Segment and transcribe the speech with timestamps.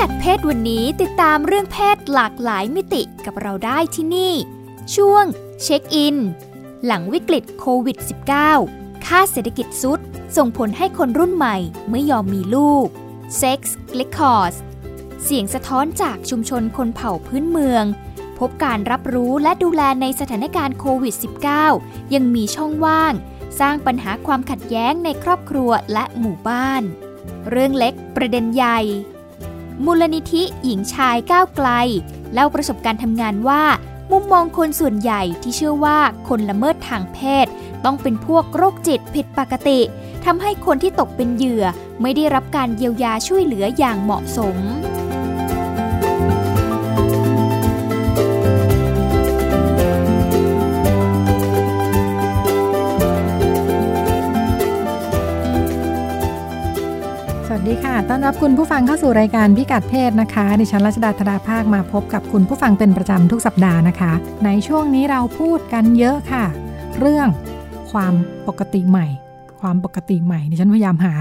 [0.00, 4.34] กัดเพศวันนี้ติดตามเรื่องเพศหลากหลายมิติกับเราได้ที่นี่
[4.94, 5.24] ช่วง
[5.62, 6.16] เช็คอิน
[6.86, 7.98] หลังวิกฤตโควิด
[8.50, 10.00] -19 ค่าเศรษฐกิจสุด
[10.36, 11.56] ส่งผลให้คนรุ่นใหม่
[11.90, 12.86] ไม่ยอมมีลูก
[13.40, 13.60] Sex
[13.98, 14.54] l e c o r s
[15.24, 17.84] เสียงสะท้อนจากชุมชนคนเผ่าพื้นเมือง
[18.38, 21.14] พบการรับรู้และดูแลในสถานการณ์โควิด
[21.64, 23.14] -19 ยังมีช่องว่าง
[23.60, 26.82] สร้างปัญหาความขัดแย้งในครอบครัวและหมู่บ้าน
[27.50, 28.80] เรื่องเล็กประเด็นใหญ่
[29.84, 31.68] มูลนิธิหญิงชายก้าวไกล
[32.32, 33.62] เล่าประสบการณ์ทำงานว่า
[34.10, 37.46] มุมมองคนส่วนใหญ่ที่เชื่อว่าคนละเมิดทางเพศ
[37.84, 39.80] ต้องเป็นพวกโรคจิตผิดปกติ
[40.24, 41.64] ทำให้คนที่ตกเป็นเหยื่อ
[42.02, 44.56] ไม่ได้รับการเยียวยาช่วยเหลืออย่างเหมาะสม
[57.68, 64.12] ดีค่ะ ต้อนรับคุณผู้ฟังเข้าสู่รายการพิกัดเพศนะคะ ดิฉันรัชดาธดาภาคมาพบกับคุณผู้ฟังเป็นประจำทุกสัปดาห์นะคะ
[64.44, 66.44] ในช่วงนี้เราพูดกันเยอะค่ะ
[66.98, 67.28] เรื่อง
[67.92, 68.14] ความ
[68.48, 69.06] ปกติใหม่
[69.60, 71.14] ความปกติใหม่ ดิฉันพยายามหา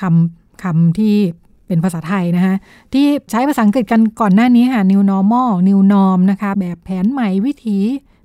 [0.00, 1.14] คำคำที่
[1.66, 2.54] เป็นภาษาไทยนะคะ
[2.92, 7.78] ที่ใช้ภาษาอังกฤษกันก่อนหน้านี้ค่ะ new normal new norm นะคะ แบบแผนใหม่วิถี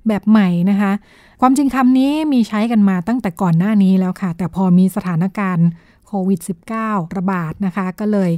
[0.08, 0.92] แบบใหม่นะคะ
[1.40, 5.68] ความจริงคำนี้มีใช้กันมาตั้งแต่ก่อนหน้านี้แล้วค่ะ แต่พอมีสถานการณ์
[6.10, 6.40] โควิด
[6.78, 8.30] -19 ระบาดนะคะ ก็เลย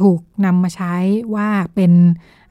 [0.00, 0.94] ถูกนำมาใช้
[1.34, 1.92] ว่าเป็น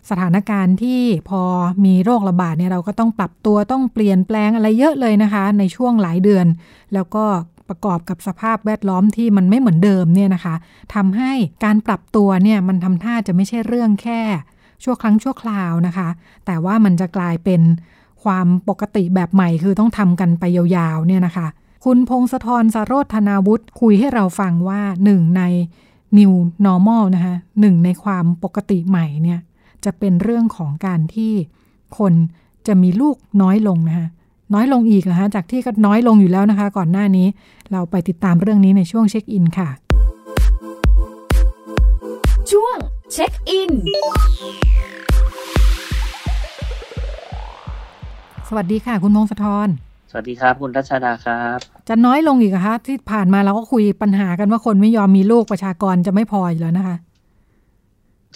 [0.10, 1.42] สถานการณ์ที่พอ
[1.86, 6.46] มีโรคระบาดเนี่ยเราก็ต้องปรับตัวต้องเปลี่ยนแปลงอะไรเยอะเลยนะคะ ในช่วงหลายเดือน
[6.94, 7.26] แล้วก็
[7.70, 10.56] ประกอบกับสภาพแวดล้อมที่มันไม่เหมือนเดิมเนี่ยนะคะ
[10.96, 11.32] ทำให้
[11.64, 14.22] การปรับตัวเนี่ยมันทำท่าจะไม่ใช่เรื่องแค่
[14.84, 16.10] ชั่วครั้งชั่วคราวนะคะ
[16.46, 17.62] แต่ว่ามันจะกลายเป็น
[18.24, 21.48] ความปกติแบบใหม่คือต้องทำกันไปยาวๆเนี่ยนะคะ
[21.88, 25.42] คุณพงศธรสารธนาวุฒิคุยให้เราฟังว่าหนึ่งใน
[26.18, 26.34] new
[26.66, 29.40] normal นะคะหนึ่งในความปกติใหม่เนี่ย
[29.86, 31.34] จะเป็นเรื่องของการที่
[31.98, 32.14] คน
[32.68, 34.08] จะมีลูกน้อยลงนะคะ
[34.54, 37.28] น้อยลงอีกนะคะจากที่ก็น้อยลงอยู่แล้วนะคะ ก่อนหน้านี้
[37.72, 39.70] เราไปติดตามเรื่องนี้ในช่วงเช็คอินค่ะ
[42.52, 42.78] ช่วง
[43.14, 43.72] เช็คอิน
[48.48, 49.70] สวัสดีค่ะ คุณพงศธร
[50.16, 51.60] สวัสดีครับ คุณรัชดาครับ
[51.90, 56.98] จะน้อยลงอีกคะที่ผ่านมาเราก็คุยปัญหากันว่าคนไม่ยอมมีลูกประชากรจะไม่พออยู่แล้วนะคะ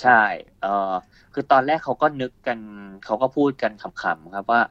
[0.01, 0.21] ใช่
[0.61, 0.91] เออ
[1.33, 2.59] คือตอนแรกเขาก็นึกกัน
[3.05, 4.61] เขาก็พูดกันขำๆครับว่า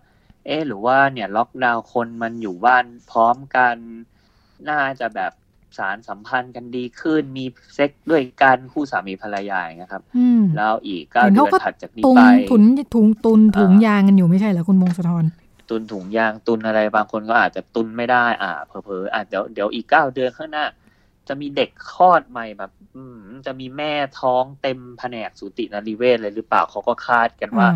[0.47, 3.77] เออหรือว่าเนี่ยล็อกดาวน์คนมันอยู่บ้านพร้อมกัน
[4.69, 5.33] น่าจะแบบ
[5.79, 7.45] สารสัมพันธ์กันดีขึ้นมี
[7.75, 10.05] เซ็กด้วยกันคู่สามีภรรยาอย่างเงี้ยครับ
[10.57, 12.63] แล้วอีกก็เดือนถัดจากนี้ไปถุน
[12.95, 15.25] ถุงตุนถุงยางกันอยู่ไม่ใช่เหรอคุณมงสะทอน
[15.71, 20.67] ตุนถุงยางตุนอะไรบางคนก็อาจจะตุนไม่ได้ อ่าเพอเพออ่าเดี๋ยวเดี๋ยวอีกเก้าเดือนข้างหน้า
[21.29, 27.69] จะมีเด็กคลอดใหม่แบบ อืม จะมีแม่ท้องเต็มแผนกสูตินรีเวชเลยหรือเปล่าเขาก็คาดกันว่า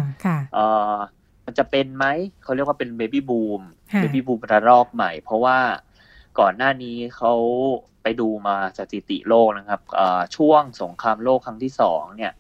[0.55, 0.59] เอ
[0.95, 0.97] อ
[1.47, 2.07] มันจะเป็นไหม
[2.43, 3.63] เขาเรียกว่าเป็น baby boom
[4.01, 5.59] baby boom ระลอกใหม่ เพราะว่า
[6.39, 7.33] ก่อนหน้านี้เขา
[8.03, 9.81] ไปดูมาสถิติโลกนะครับ
[10.37, 12.33] ช่วงสงครามโลกครั้งที่สองเนี่ย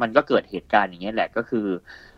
[0.00, 1.66] มันก็เกิดเหตุการณ์อย่างนี้แหละก็คือ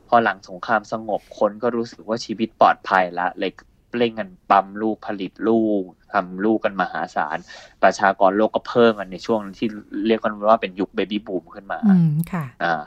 [0.08, 3.52] พอหลังสงครามสงบคนก็รู้สึกว่าชีวิตปลอดภัยละเลย
[3.96, 7.38] เร่งกันปั๊มลูกผลิตลูกทำลูกกันมหาศาล
[7.82, 9.68] ประชากรโลกก็เพิ่มกันในช่วงที่
[10.06, 12.82] เรียกกันว่าเป็นยุคเบบี้บูมขึ้นมาอืมค่ะอ่า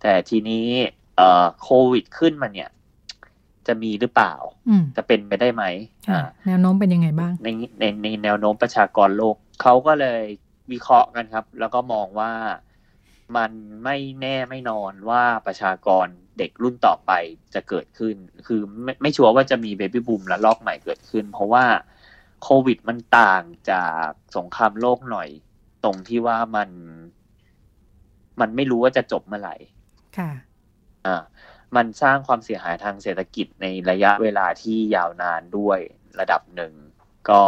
[0.00, 0.66] แต่ทีนี้
[1.16, 2.70] เอ่อโควิดขึ้นมาเนี่ย
[3.66, 4.34] จะมีหรือเปล่า
[4.96, 5.64] จะเป็นไปได้ไหม
[6.10, 7.48] อ่าแนวโน้มเป็นยังไงบ้าง ใน
[7.78, 10.22] ในในแนวโน้มประชากรโลกเขาก็เลย
[10.72, 12.32] วิเคราะห์กันครับ แล้วก็มองว่า
[13.36, 13.52] มัน
[13.84, 16.06] ไม่แน่ไม่นอนว่าประชากร
[16.38, 17.12] เด็กรุ่นต่อไป
[17.54, 21.64] จะเกิดขึ้น คือไม่ไม่ชัวร์ว่าจะมีเบบี้บูมและลอกใหม่เกิดขึ้น เพราะว่า
[22.42, 25.28] โควิดมันต่างจากสงครามโลกหน่อย
[25.84, 26.70] ตรงที่ว่ามัน
[28.40, 29.56] มันไม่รู้ว่าจะจบเมื่อไหร่
[30.18, 30.30] ค่ะ
[31.06, 31.22] อ่า
[31.76, 35.78] มันสร้างความเสียหายทางเศรษฐกิจในระยะเวลาที่ยาวนานด้วย
[36.20, 36.72] ระดับหนึ่ง
[37.30, 37.42] ก็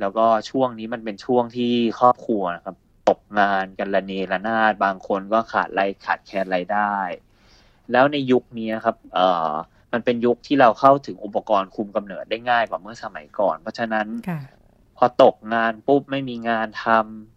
[0.00, 2.76] แล้วก็ช่วงนี้มันเป็นช่วงที่ครอบครัวนะครับ
[3.08, 6.94] ตกงานกันระเนระนาดบางคนก็ขาดรายขาดแคลนรายได้
[7.92, 9.52] แล้วในยุคนี้ครับเอ่อ
[9.92, 14.06] มันเป็นยุคที่เราเข้าถึงอุปกรณ์คุมกำเนิดได้ง่ายกว่าเมื่อสมัยก่อน เพราะฉะนั้น
[14.96, 16.86] พอตกงานปุ๊บไม่มีงานท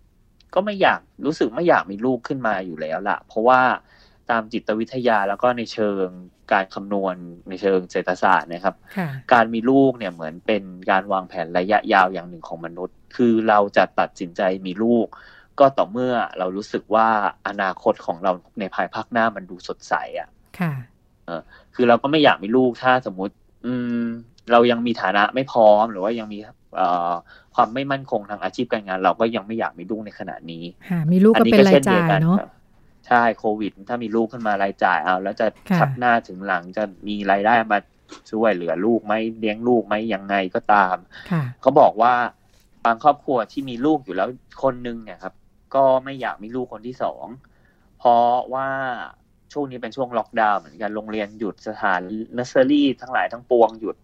[0.05, 3.61] ำก็ไม่อยากรู้สึกไม่อยากมีลูกขึ้นมาอยู่แล้วละเพราะว่า
[4.29, 6.05] ตามจิตวิทยาแล้วก็ในเชิง
[6.51, 7.15] การคำนวณ
[7.49, 15.07] ในเชิงเศรษฐศาสตร์นะครับค่ะการมีลูกเนี่ยเหมือนเป็นการวางแผนระยะยาวอย่างหนึ่งของมนุษย์ คือเราจะตัดสินใจมีลูก
[15.59, 17.07] ก็ต่อเมื่อเรารู้สึกว่า
[17.47, 20.73] อนาคตของเราในภายภาคหน้ามันดูสดใสอะ่ะ ค่ะ
[21.75, 23.33] คือเราก็ไม่อยากมีลูกถ้าสมมุติ
[23.65, 24.03] อืม
[24.51, 26.39] เรายังมีฐานะไม่พร้อมหรือว่ายังมี
[26.75, 27.13] เอ่อ
[27.55, 32.51] ความไม่มั่นคงทางอาชีพการงาน เราก็ยังไม่อยากมีลูกในขณะนี้ค่ะมีลูกก็เป็นรายจ่ายเนาะครับ
[33.07, 37.77] ใช่โควิด ถ้ามีลูกขึ้นมารายจ่ายเอา แล้วจะค่ะชักหน้าถึงหลังจะมีรายได้มา
[38.31, 40.95] ช่วยเหลือลูกไหมเลี้ยงลูกไหมยังไงก็ตาม
[41.31, 42.13] ค่ะเขาบอกว่า
[42.85, 44.29] บางครอบครัวที่มีลูกอยู่แล้ว
[44.63, 45.33] คนหนึงเนี่ยครับ
[45.75, 47.25] ก็ไม่อยากมีลูกคนที่สอง
[47.99, 48.69] เพราะว่า
[49.53, 52.01] ช่วงนี้เป็นช่วงล็อกดาวน์เหมือนกันโรงเรียนหยุดสถาน
[52.33, 53.95] เนอร์เซอรี่ทั้งหลายทั้งปวงหยุด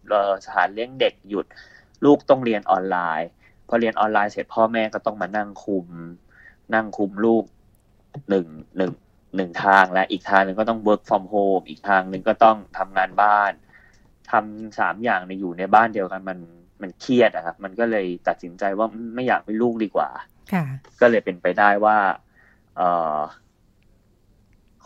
[0.45, 1.45] สถานเลี้ยงเด็กหยุด
[2.05, 3.29] ลูกต้องเรียนออนไลน์
[3.67, 5.87] พอเรียนออนไลน์เสร็จพ่อแม่ก็ต้องมานั่งคุม
[6.73, 7.43] นั่งคุมลูก
[8.29, 8.47] หนึ่ง
[8.77, 8.91] หนึ่ง
[9.35, 13.51] หนึ่งทางและอีกทางหนึ่งก็ต้อง work from home อีกทางหนึ่งก็ต้องทำงานบ้าน
[14.31, 16.39] ทำสามอย่างในอยู่ในบ้านเดียวกันมัน
[16.81, 20.09] มันเครียดอะครับมันก็เลยตัดสินใจว่าไม่อยากมีลูกดีกว่า
[21.01, 21.97] ก็เลยเป็นไปได้ว่า
[22.77, 23.19] เอ่อ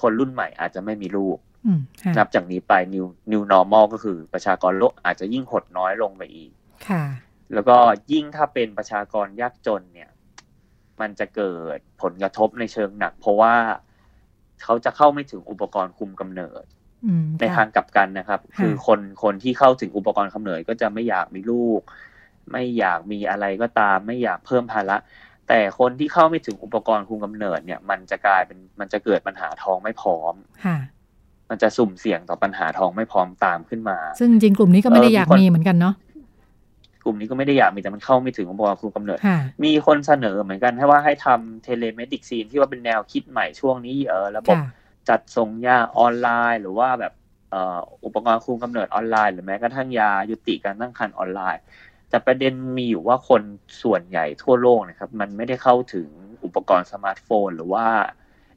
[0.01, 6.51] คนรุ่นใหม่อาจจะไม่มีลูกอืมค่ะนับจากนี้ไป new new normal ก็คือประชากรโลกอาจจะยิ่งหดน้อยลงไปอีก
[6.89, 7.03] ค่ะ
[7.53, 7.77] แล้วก็
[8.11, 10.09] ยิ่งถ้าเป็นประชากรยากจนเนี่ย
[11.01, 13.55] มันจะเกิดผลกระทบในเชิงหนัก เพราะว่า
[14.63, 16.65] เขาจะเข้าไม่ถึงอุปกรณ์คุมกำเนิด
[17.05, 21.81] อืมในทางกลับกันนะครับค่ะคือคนคนที่เข้าถึงอุปกรณ์กำเนิดก็จะไม่อยากมีลูก
[22.51, 24.97] ไม่อยากมีอะไรก็ตาม ไม่อยากเพิ่มภาระ
[25.47, 30.33] แต่คนที่เข้าไม่ถึงอุปกรณ์คุมกำเนิดเนี่ย มันจะกลายเป็นมันจะเกิดปัญหาท้องไม่พร้อม
[30.65, 30.77] ค่ะ
[31.49, 35.95] มันจะสุ่มเสี่ยงต่อปัญหาท้องไม่พร้อมตามขึ้นมา ซึ่งจริงๆกลุ่มนี้ก็ไม่ได้เอออยากมีคนมีเหมือนกันเนาะ
[37.05, 44.65] กลุ่มนี้ก็ไม่ได้อยากมีแต่มันเข้าไม่ถึงอุปกรณ์คุมกำเนิดค่ะมีคนเสนอเหมือนกันให้ว่าให้ทำ telemedicine ที่ว่าเป็นแนวคิดใหม่ช่วงนี้เออระบบค่ะ
[45.09, 47.13] จัดส่งยาออนไลน์ หรือว่าแบบ
[47.51, 51.61] เอ่ออุปกรณ์คุมกำเนิดออนไลน์ หรือแม้กระทั่งยายุติการตั้งครรภ์ออนไลน์
[52.11, 53.41] แต่ประเด็นมีอยู่ว่าคน
[53.83, 56.07] ส่วนใหญ่ทั่วโลกนะครับ มันไม่ได้เข้าถึง
[56.45, 57.85] อุปกรณ์สมาร์ทโฟน หรือว่า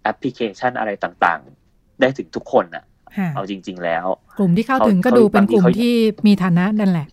[0.02, 2.84] แอปพลิเคชันอะไรต่างๆ ได้ถึงทุกคนน่ะ
[3.16, 4.06] ค่ะเอาจริง ๆ แล้ว
[4.38, 5.94] กลุ่มที่เข้าถึงก็เขาดูเป็นกลุ่มบางทีเขาที่
[6.26, 7.06] มีฐานะนั่นแหละ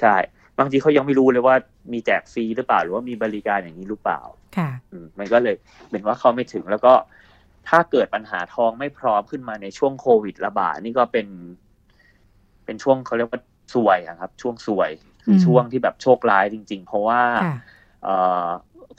[0.00, 0.14] ใช่
[0.58, 1.54] บางทีเขายังไม่รู้เลยว่า
[1.92, 4.20] มีแจกฟรีหรือเปล่า หรือว่ามีบริการอย่างนี้หรือเปล่า
[4.56, 5.54] ค่ะอืมมันก็เลย
[5.90, 6.94] เป็นว่าเข้าไม่ถึงแล้วก็
[7.68, 11.26] ถ้าเกิดปัญหาท้องไม่พร้อมขึ้นมาในช่วงโควิดระบาดนี่ก็เป็น
[12.64, 13.40] เป็นช่วงเขาเรียกว่า
[13.74, 14.90] ซวยอะครับ ช่วงซวย
[15.24, 17.56] คืออมช่วงที่แบบโชคร้ายจริง ๆ เพราะว่าค่ะ
[18.04, 18.16] เอ่
[18.46, 18.48] อ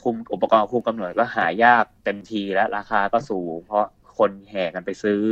[0.02, 3.84] คุมอุปกรณ์คุมกำเนิดก็หายากเต็มทีและราคาก็สูง เพราะ
[4.18, 5.22] คนแห่กันไปซื้อ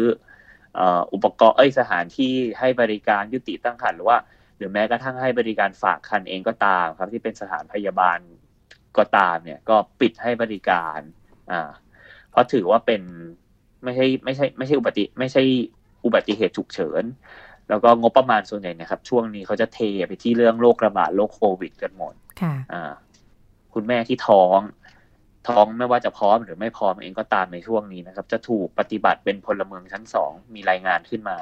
[0.74, 4.18] เอ่ออุปกรณ์เอ้ยสถานที่ให้บริการยุติตั้งครรภ์หรือว่า
[4.56, 8.18] หรือแม้กระทั่งให้บริการฝากคันเองก็ตามครับ ที่เป็นสถานพยาบาล
[8.98, 10.98] ก็ตามเนี่ย ก็ปิดให้บริการ
[11.50, 11.70] อ่า
[12.30, 13.02] เพราะถือว่าเป็น
[13.84, 15.42] ไม่ใช่ไม่ใช่ ไม่ใช่อุบัติ ไม่ใช่
[16.04, 17.04] อุบัติเหตุฉุกเฉิน
[17.68, 22.92] แล้วก็งบประมาณส่วนใหญ่นะครับ ช่วงนี้เขาจะเทไปที่เรื่องโรคระบาดโรคโควิดกันหมดค่ะอ่า
[23.74, 24.58] คุณแม่ที่ท้อง
[25.48, 31.36] ท้องไม่ว่าจะพร้อมหรือไม่พร้อมเองก็ตามในช่วงนี้นะครับ จะถูกปฏิบัติเป็นพลเมืองชั้นสองมีรายงานขึ้นมา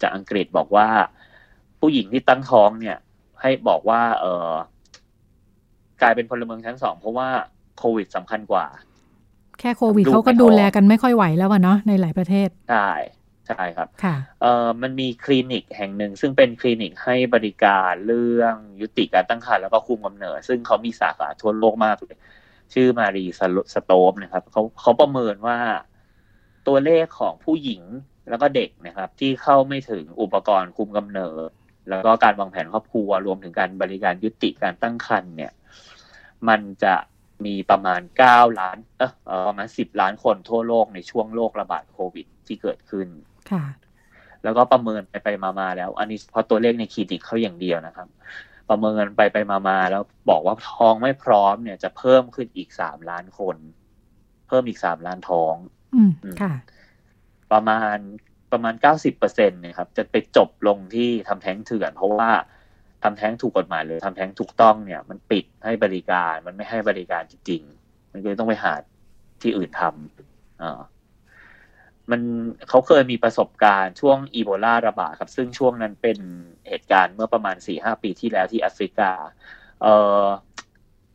[0.00, 0.88] จากอังกฤษบอกว่า
[1.80, 2.96] ผู้หญิงที่ตั้งท้องเนี่ย
[3.40, 4.52] ให้บอกว่า เออ
[6.02, 7.28] กลายเป็นพลเมืองชั้นสองเพราะว่า
[7.78, 8.66] โควิดสำคัญกว่า
[9.60, 12.88] แค่โควิดลูกเขาก็ไม่ดูพอแลกันไม่ค่อยไหวแล้วอะเนาะในหลายประเทศใช่
[13.48, 22.16] ใช่ครับค่ะเอ่อมันมีคลินิกแห่งหนึ่ง ซึ่งเป็นคลินิกให้บริการเรื่องยุติการตั้งครรภ์แล้วก็คุมกำเนิด ซึ่งเขามีสาขาทั่วโลกมากเลย
[22.74, 23.24] ชื่อมารี
[23.74, 25.58] สโตปนะครับเขาเขาประเมินว่า
[26.68, 27.82] ตัวเลขของผู้หญิง
[28.28, 31.50] แล้วก็เด็กนะครับ ที่เข้าไม่ถึงอุปกรณ์คุมกำเนิด
[31.90, 35.52] แล้วก็การวางแผนครอบครัวรวมถึงการบริการยุติการตั้งครรภ์เนี่ย
[36.48, 36.94] มันจะ
[37.46, 43.08] มีประมาณเก้าล้าน เออเอ่อประมาณสิบล้านคนทั่วโลกในช่วงโรคระบาดโควิดที่เกิดขึ้น
[43.50, 43.64] ค่ะ
[44.44, 48.08] แล้วก็ประเมินไปไปมามาแล้ว อันนี้เพราะตัวเลขในคลินิกเขาอย่างเดียวนะครับ
[48.68, 53.56] ประเมินไปไปมามาแล้วบอกว่าท้องไม่พร้อมเนี่ยจะเพิ่มขึ้นอีกสามล้านคน
[54.48, 55.54] เพิ่มอีกสามล้านท้อง
[55.94, 56.52] อืมอืมค่ะ
[57.52, 57.98] ประมาณ
[58.52, 62.30] ประมาณเก้าสิบเปอร์เซ็นต์เนี่ยครับ จะไปจบลงที่ทำแท้งเถื่อน เพราะว่า
[63.02, 68.74] ทำแท้งถูกกฎหมายหรือทำแท้งถูกต้องเนี่ย มันปิดให้บริการมันไม่ให้บริการจริงๆมันก็เลยต้องไปหา
[69.42, 70.80] ที่อื่นทำอ่า
[72.10, 72.20] มัน
[72.68, 76.18] เขาเคยมีประสบการณ์ช่วงอีโบลาระบาดครับ ซึ่งช่วงนั้นเป็น
[76.68, 79.10] เหตุการณ์เมื่อประมาณสี่ห้าปีที่แล้วที่แอฟริกา
[79.82, 79.86] เอ
[80.22, 80.24] อ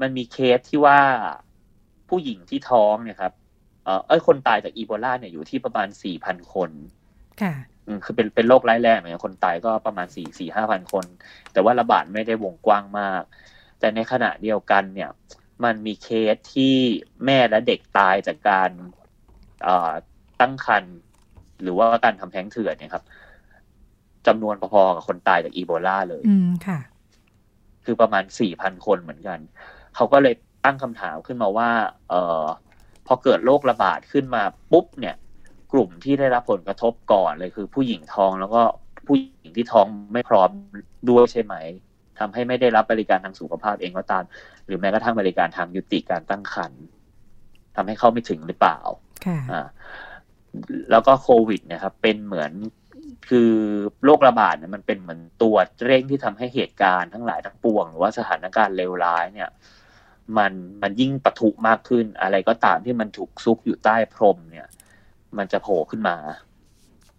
[0.01, 0.99] มันมีเคสที่ว่า
[2.09, 3.33] ผู้หญิงที่ท้องเนี่ยครับ
[3.83, 6.71] เออเอ้ยคนตายจากอีโบลาเนี่ยอยู่ที่ประมาณสี่พันคน
[7.41, 7.53] ค่ะ
[7.85, 11.05] อืมคือเป็นเป็นโรคร้ายแรงเหมือนกันคนตายก็ประมาณสี่สี่ห้าพันคน
[11.51, 13.23] แต่ว่าระบาดไม่ได้วงกว้างมาก
[13.79, 15.09] แต่ในขณะเดียวกันเนี่ย
[15.63, 16.75] มันมีเคสที่
[17.25, 18.71] แม่และเด็กตายจากการ
[19.63, 19.91] เอ่อ
[20.41, 20.95] ตั้งครรภ์
[21.61, 23.03] หรือว่าการทำแท้งเถื่อนเนี่ยครับ
[24.27, 26.79] จำนวนพอๆกับคนตายจากอีโบลาเลย อืมค่ะ
[27.85, 29.39] คือประมาณสี่พันคนเหมือนกัน
[29.95, 30.33] เขาก็เลย
[30.65, 31.69] ตั้งคำถามขึ้นมาว่า
[32.09, 32.45] เออ
[33.07, 35.15] พอเกิดโรคระบาดขึ้นมาปุ๊บเนี่ย
[35.73, 38.61] กลุ่มที่ได้รับผลกระทบก่อนเลยคือ ผู้หญิงท้องแล้วก็
[39.07, 40.49] ผู้หญิงที่ท้องไม่พร้อม
[41.09, 41.55] ด้วยใช่ไหม
[42.19, 44.23] ทำให้ไม่ได้รับบริการทางสุขภาพเองก็ตาม
[44.65, 46.83] หรือแม้กระทั่งบริการทางยุติการตั้งครรภ์
[47.75, 48.79] ทำให้เข้าไม่ถึงหรือเปล่า
[49.25, 49.67] ค่ะอ่า
[50.91, 52.51] แล้วก็โควิดเนะครับ เป็นเหมือน
[53.29, 53.51] คือ
[54.03, 59.49] โรคระบาดเนี่ยมันเป็นเหมือนตัวเร่งที่ทำให้เหตุการณ์ทั้งหลายทั้งปวง หรือว่าสถานการณ์เลวร้ายเนี่ย
[60.37, 64.67] มันมันยิ่งปะทุมากขึ้น อะไรก็ตามที่มันถูกซุกอยู่ใต้พรมเนี่ย
[65.37, 66.15] มันจะโผล่ขึ้นมา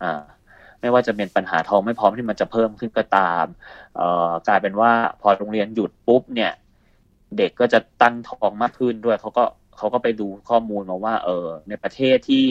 [0.03, 0.23] อ่า
[0.81, 3.45] ไม่ว่าจะเป็นปัญหาทองไม่พร้อมที่มันจะเพิ่มขึ้นก็ตาม
[3.97, 6.53] เอ่อกลายเป็นว่าพอโรงเรียนหยุดปุ๊บเนี่ย
[7.39, 9.45] เด็กก็จะตั้งท้องมากขึ้นด้วยเขาก็
[9.77, 12.47] เขาก็ไปดูข้อมูลมาว่า เออ ในประเทศที่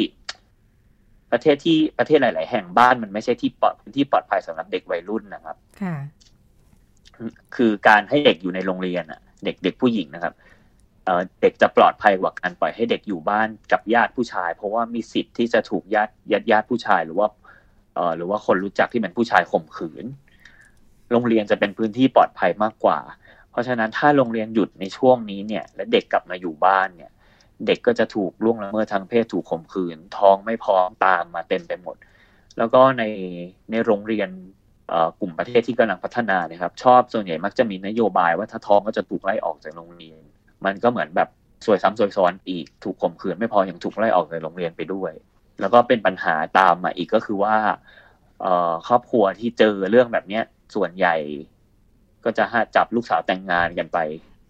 [1.31, 5.95] ประเทศที่ประเทศหลาย ๆ แห่งบ้านมันไม่ใช่ที่ปลอดพื้นที่ปลอดภัยสำหรับเด็กวัยรุ่นนะครับค่ะ
[7.55, 10.33] คือการให้เด็กอยู่ในโรงเรียนอะ เด็กเด็กผู้หญิงนะครับ
[11.05, 17.27] เอ่อเด็กจะปลอดภัยกว่าการปล่อยให้เด็กอยู่บ้านกับญาติผู้ชาย เพราะว่ามีสิทธิ์ที่จะถูกญาติญาติญาติผู้ชาย หรือว่า
[17.95, 20.05] เอ่อหรือว่าคนรู้จักที่เป็นผู้ชายข่มขืน
[21.11, 22.99] โรงเรียนจะเป็นพื้นที่ปลอดภัยมากกว่า
[23.51, 27.11] เพราะฉะนั้นถ้าโรงเรียนหยุดในช่วงนี้เนี่ย และเด็กกลับมาอยู่บ้านเนี่ย
[27.65, 31.95] เด็กก็จะถูกล่วงละเมิดทางเพศถูกข่มขืน ท้องไม่พร้อมตามมาเต็มไปหมด
[32.57, 33.03] แล้วก็ใน
[33.71, 34.29] ในโรงเรียน
[34.89, 40.21] เอ่อกลุ่มประเทศที่กำลังพัฒนาเนี่ยครับ ชอบส่วนใหญ่มักจะมีนโยบายว่าถ้าท้องก็จะถูกไล่ออกจากโรงเรียน
[40.65, 41.29] มันก็เหมือนแบบ
[41.65, 45.11] สวยซ้ำสวยซ้อนอีกถูกข่มขืนไม่พอยังถูกไล่ออกจากโรงเรียนไปด้วย
[45.59, 47.55] แล้วก็เป็นปัญหาตามมาอีกก็คือว่า
[48.41, 50.43] เอ่อครอบครัวที่เจอเรื่องแบบเนี้ย
[50.75, 51.15] ส่วนใหญ่
[52.25, 53.97] ก็จะหาจับลูกสาวแต่งงานกันไป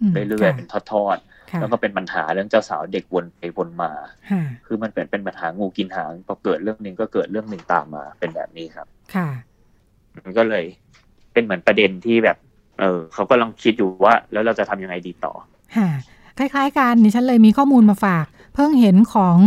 [0.01, 1.28] อืมเรื่อยๆค่ะเป็นทอดค่ะๆ
[1.59, 3.91] แล้วก็เป็นปัญหาเรื่องเจ้าสาวเด็กวนไปวนมา
[4.31, 9.29] ค่ะคือมันเป็นเป็นปัญหางูกินหางพอเกิดเรื่องหนึ่งก็เกิดเรื่องหนึ่งตามมาเป็นแบบนี้ครับ ค่ะ
[10.25, 10.65] มันก็เลย
[11.33, 12.37] เป็นเหมือนประเด็นที่แบบ
[12.79, 15.33] เออเขาก็ลองคิดอยู่ว่า แล้วเราจะทำยังไงดีต่อ
[15.77, 15.89] ค่ะ
[16.37, 18.25] คล้าย ๆ กันดิฉันเลยมีข้อมูลมาฝาก
[18.55, 19.37] เพิ่งเห็นของ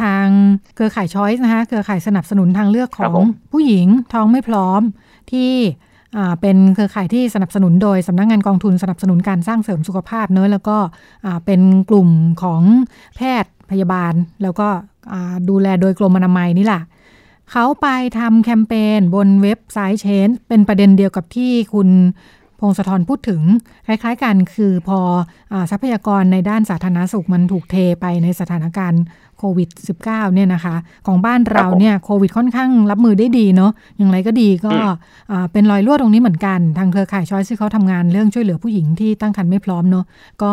[0.00, 0.26] ทาง
[0.74, 4.80] เครือข่ายช้อยส์นะคะเครือข่ายสนับสนุนทางเลือกขครัอบงผมผู้หญิงท้องไม่พร้อม
[5.30, 5.85] ที่อ่า
[6.40, 10.76] เป็นเครือข่ายที่สนับสนุนโดยสำนักงานกองทุนสนับสนุนการสร้างเสริมสุขภาพเนอะแล้วก็
[11.26, 11.60] อ่าเป็น
[11.90, 12.08] กลุ่ม
[12.42, 12.62] ของ
[13.16, 14.68] แพทย์พยาบาล แล้วก็
[15.48, 16.82] ดูแลโดยกรมอนามัยนี่แหละ
[17.50, 17.86] เขาไป
[18.18, 21.88] ทำแคมเปญบนเว็บไซต์เชนเป็นประเด็นเดียวกับที่คุณ
[22.60, 23.42] พงศธรพูดถึง
[23.86, 24.98] คล้ายๆกันคือพอ
[25.52, 29.02] อาทรัพยากรในด้านสาธารณสุขมันถูกเทไปในสถานการณ์
[29.38, 29.68] โควิด
[30.02, 34.90] -19 เนี่ยนะคะ ของบ้านเราเนี่ยโควิดค่อนข้างรับมือได้ดีเนาะอย่างไรก็ดีก็อืม
[35.30, 40.04] อ่าเป็นรอยรั่วตรงนี้เหมือนกัน ทางเครือข่ายช้อยที่เขาทำงานเรื่องช่วยเหลือผู้หญิงที่ตั้งครรภ์ไม่พร้อมเนาะ
[40.42, 40.52] ก็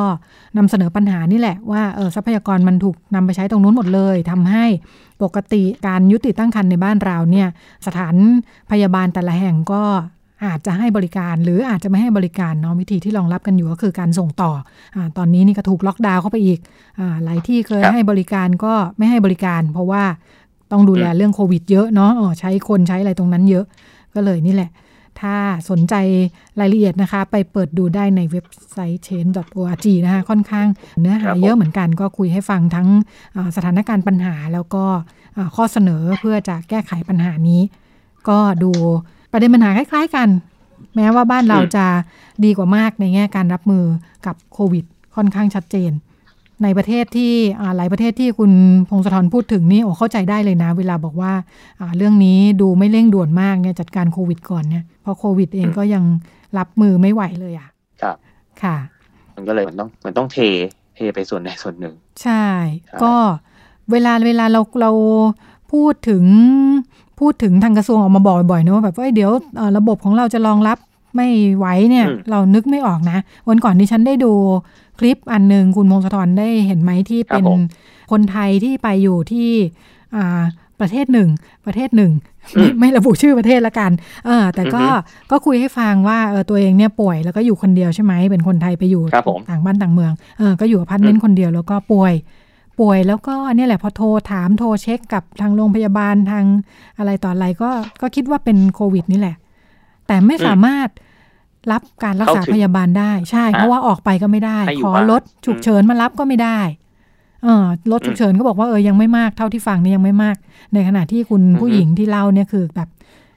[0.58, 4.66] นำเสนอปัญหานี่แหละว่าเออทรัพยากรมันถูกนำไปใช้ตรงนู้นหมดเลยทำให้
[5.24, 7.48] ปกติการยุติตั้งครรภ์ในบ้านเราเนี่ย
[7.88, 8.16] สถาน
[8.72, 9.84] พยาบาลแต่ละแห่งก็
[10.46, 14.52] อาจจะให้บริการหรืออาจจะไม่ให้บริการเนาะวิธีที่รองรับกันอยู่ก็คือการส่งต่อ
[14.96, 16.60] อาตอนนี้นี่ก็ถูกล็อกดาวน์เข้าไปอีก
[17.00, 20.04] อาหลายที่เคยครับให้บริการก็ไม่ให้บริการ เพราะว่า
[20.72, 23.66] ต้องดูแลเรื่องโควิดเยอะเนาะอ๋อใช้คนใช้อะไรตรงนั้นเยอะ
[24.16, 24.72] ก็เลยนี่แหละ
[25.22, 25.36] ถ้า
[25.70, 25.96] สนใจ
[26.60, 30.68] รายละเอียดนะคะ ไปเปิดดูได้ในเว็บไซต์ change.org นะคะค่อนข้าง
[31.02, 32.88] เนื้อหาครับผมเยอะเหมือนกันก็คุยให้ฟังทั้ง
[33.36, 34.86] อ่าสถานการณ์ปัญหาแล้วก็
[35.38, 37.62] อ่าข้อเสนอเพื่อจะแก้ไขปัญหานี้
[38.30, 38.72] ก็ดู
[39.34, 40.30] ประเด็นปัญหาคล้าย ๆ กัน
[40.96, 41.86] แม้ว่าบ้านเราจะ
[42.44, 43.84] ดีกว่ามากในแง่การรับมือ
[44.26, 44.86] กับโควิด
[45.16, 45.92] ค่อนข้างชัดเจน
[46.64, 47.34] ในประเทศที่
[47.78, 48.52] หลายประเทศที่คุณ
[48.90, 51.34] พงศธรพูดถึงนี่โอ้เข้าใจได้เลยนะ เวลาบอกว่า
[51.98, 56.04] เรื่องนี้ดูไม่เร่งด่วนมากเนี่ยจัดการโควิดก่อนเนี่ยเพราะโควิดเองก็ยัง
[56.58, 57.70] รับมือไม่ไหวเลยอะ
[58.02, 58.16] ครับ
[58.64, 58.78] ค่ะ
[59.36, 60.38] มันก็เลยมันต้องมันต้องเท
[60.96, 62.46] เทไปส่วนใดส่วนหนึ่ง ใช่
[63.04, 63.14] ก็
[63.92, 64.92] เวลาเวลาเราเรา
[65.72, 66.24] พูดถึง
[67.20, 70.78] พูดถึงทางกระทรวงออกมาบอกบ่อยๆนะว่าแบบว่าเอ้ยเดี๋ยวเอ่อระบบของเราจะรองรับ
[71.16, 71.28] ไม่
[71.58, 73.18] ไหวเนี่ย เรานึกไม่ออกนะ
[73.50, 74.34] วันก่อนที่ฉันได้ดู
[75.00, 77.46] คลิปอันหนึ่งคุณมงคลธรได้เห็นไหมที่เป็น
[78.12, 79.50] คนไทยที่ไปอยู่ที่
[80.16, 80.42] อ่า
[80.82, 81.30] ประเทศหนึ่ง
[81.66, 82.12] ประเทศหนึ่ง
[82.54, 83.92] ไม่ไม่ระบุชื่อประเทศละกัน
[84.26, 84.84] เออ แต่ก็
[85.32, 92.14] ก็คุยให้ฟังว่าเออตัวเองเนี่ยป่วยแล้วก็อยู่คนเดียวใช่ไหมเป็นคนไทยไปอยู่ครับผมต่างบ้านต่างเมืองเออก็อยู่อพาร์ตเมนต์คนเดียวแล้วก็ป่วย
[92.80, 96.46] ป่วยแล้วก็เนี่ยแหละพอโทรถามโทรเช็คกับทางโรงพยาบาลทาง
[96.98, 97.70] อะไรต่ออะไรก็
[98.02, 99.36] ก็คิดว่าเป็นโควิดนี่แหละ
[100.08, 100.88] แต่ไม่สามารถ
[101.72, 106.60] รับการรักษาเข้าถึงพยาบาลได้ใช่อะเพราะว่าออกไปก็ไม่ได้ให้อยู่ขอบ้านรถฉุกเฉินมารับก็ไม่ได้
[107.44, 110.36] เออรถฉุกเฉินก็บอกว่าเออยังไม่มากเท่าที่ฟังนี่ยังไม่มาก
[110.74, 112.90] ในขณะที่คุณผู้หญิงที่เล่าเนี่ยคือแบบ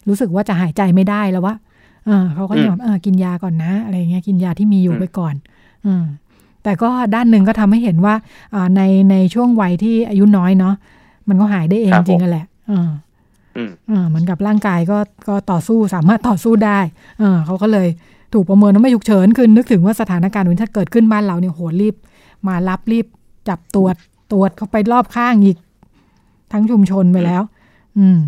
[0.08, 1.54] รู้สึกว่าจะหายใจไม่ได้แล้ววะ
[2.06, 5.34] เออเขาก็ยังแบบเออกินยาก่อนนะ อะไรเงี้ยกินยาที่มีอยู่ไปก่อน
[5.86, 6.04] อืม
[6.66, 8.14] แต่ก็ด้านหนึ่งก็ทำให้เห็นว่า
[8.54, 10.75] อ่าในในช่วงวัยที่อายุน้อยเนาะ
[11.28, 12.73] มันก็หายได้เองครับจริงผมกันแหละเอ
[14.02, 16.78] อเหมือนกับร่างกายก็ก็ต่อสู้สามารถต่อสู้ได้
[17.18, 17.88] เออเขาก็เลย
[18.35, 21.94] ถูกประเมินว่าไม่ฉุกเฉินคือนึกถึงว่าสถานการณ์นี้ถ้าเกิดขึ้นบ้านเราเนี่ยโหรีบ
[22.49, 23.06] มารับรีบ
[23.49, 23.94] จับตรวจ
[24.32, 25.58] ตรวจเข้าไปรอบข้างอีก
[26.52, 27.42] ทั้งชุมชนไปแล้ว
[27.99, 28.20] อืม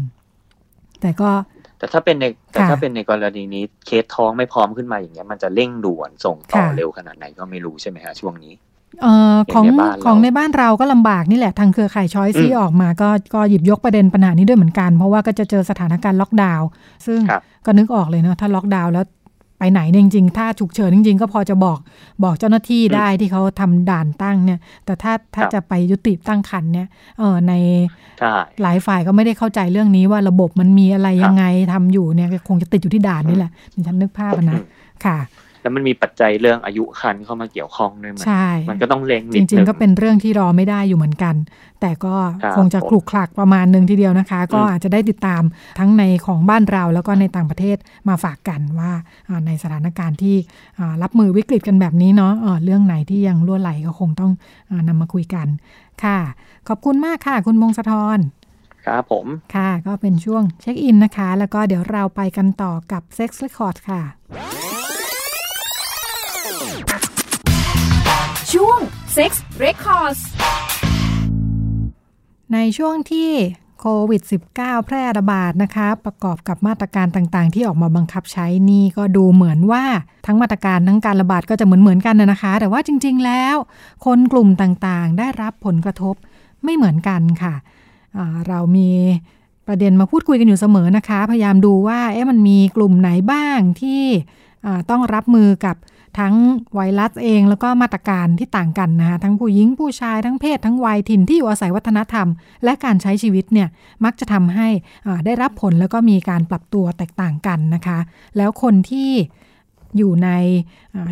[1.00, 1.30] แต่ก็
[1.78, 8.54] แต่ถ้าเป็นในแต่ถ้าเป็นในกรณีนี้เคสท้องไม่พร้อมขึ้นมาอย่างเงี้ย มันจะเร่งด่วนส่งต่อเร็วขนาดไหนก็ไม่รู้ใช่ไหมฮะช่วงนี้
[9.02, 9.64] เอ่อของ
[10.04, 16.68] ของในบ้านเราก็ลำบากนี่แหละทางเครือข่ายช้อยซี่ออกมาก็ก็หยิบยกประเด็นปัญหานี้ด้วยเหมือนกัน เพราะว่าก็จะเจอสถานการณ์ล็อกดาวน์
[17.06, 17.20] ซึ่ง
[17.66, 19.04] ก็นึกออกเลยเนาะถ้าล็อกดาวน์แล้ว
[19.58, 21.78] ไปไหนจริงๆ ถ้าฉุกเฉินจริง ๆ ก็พอจะบอก
[22.24, 26.88] บอกเจ้าหน้าที่ได้ที่เขาทำด่านตั้งเนี่ย แต่ถ้าถ้าจะไปยุติตั้งคันเนี่ย
[27.18, 27.52] เออใน
[28.62, 33.50] หลายฝ่ายก็ไม่ได้เข้าใจเรื่องนี้ว่าระบบมันมีอะไรยังไงทำอยู่เนี่ยคงจะติดอยู่ที่ด่านนี่แหละ
[33.86, 34.60] ฉันนึกภาพนะ
[35.04, 35.16] ค่ะ
[35.68, 41.34] แล้วมันมีปัจจัยเรื่องอายุคันเข้ามาเกี่ยวข้องด้วยใช่มันก็ต้องเล็งจริง ๆ ก็เป็นเรื่องที่รอไม่ได้อยู่เหมือนกัน
[41.80, 42.14] แต่ก็
[42.56, 45.42] คงจะคลุกคลักประมาณหนึ่งทีเดียวนะคะ ก็อาจจะได้ติดตาม
[45.78, 47.76] ทั้งในของบ้านเราแล้วก็ในต่างประเทศ
[48.08, 48.92] มาฝากกันว่า
[49.46, 50.36] ในสถานการณ์ที่
[51.02, 52.32] รับมือวิกฤตกันแบบนี้เนาะ
[52.64, 54.32] เรื่องไหนที่ยังล่วไหลก็คงต้อง
[54.88, 55.46] นำมาคุยกัน
[56.04, 56.18] ค่ะ
[56.68, 58.20] ขอบคุณมากค่ะ คุณมงสะทร
[58.86, 64.02] ครับผม ค่ะ ก็เป็นช่วงเช็คอินนะคะ แล้วก็เดี๋ยวเราไปกันต่อกับ Sex Record ค่ะ
[68.52, 68.78] ช่วง
[69.16, 69.30] Sex
[69.64, 70.20] Records
[72.52, 73.30] ในช่วงที่
[73.80, 74.22] โควิด
[74.54, 79.84] -19 แพร่ระบาดนะคะ ประกอบกับมาตรการต่างๆ ที่ออกมาบังคับใช้นี่ก็ดูเหมือนว่า
[80.26, 83.56] ทั้งมาตรการทั้งการระบาดก็จะเหมือนเหมือนกันนะคะ แต่ว่าจริง ๆ แล้ว
[84.04, 86.14] คนกลุ่มต่างๆ ได้รับผลกระทบ
[86.64, 87.54] ไม่เหมือนกันค่ะ
[88.48, 88.90] เรามี
[89.66, 94.04] ประเด็นมาพูดคุยกันอยู่เสมอนะคะ พยายามดูว่าเอ๊ะมันมีกลุ่มไหนบ้างที่
[94.90, 95.76] ต้องรับมือกับ
[96.18, 96.34] ทั้ง
[96.74, 102.28] ไวรัสเองแล้วก็มาตรการที่ต่างกันนะคะทั้งผู้หญิงผู้ชายทั้งเพศทั้งวัยถิ่นที่อยู่อาศัยวัฒนธรรม
[102.64, 103.68] และการใช้ชีวิตเนี่ย
[104.04, 104.68] มักจะทำให้
[105.24, 107.98] ได้รับผลแล้วก็มีการปรับตัวแตกต่างกันนะคะ
[108.36, 109.10] แล้วคนที่
[109.96, 110.28] อยู่ใน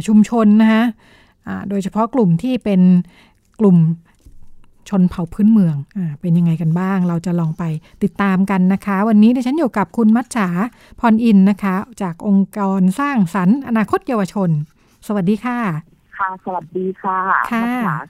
[0.07, 0.85] ชุมชนนะคะ
[1.69, 2.81] โดยเฉพาะกลุ่มที่เป็น
[3.61, 3.77] กลุ่ม
[4.89, 7.63] ชนเผ่าพื้นเมืองอเป็นยังไงกันบ้าง เราจะลองไป
[8.03, 10.49] ติดตามกันนะคะ วันนี้ดิฉันอยู่กับคุณมัจฉา
[11.01, 14.51] พรอินนะคะ จากองค์กรสร้างสรรค์อนาคตเยาวชน
[15.07, 15.59] สวัสดีค่ะ
[16.19, 17.19] ค่ะ สวัสดีค่ะ
[17.53, 17.67] ค่ะ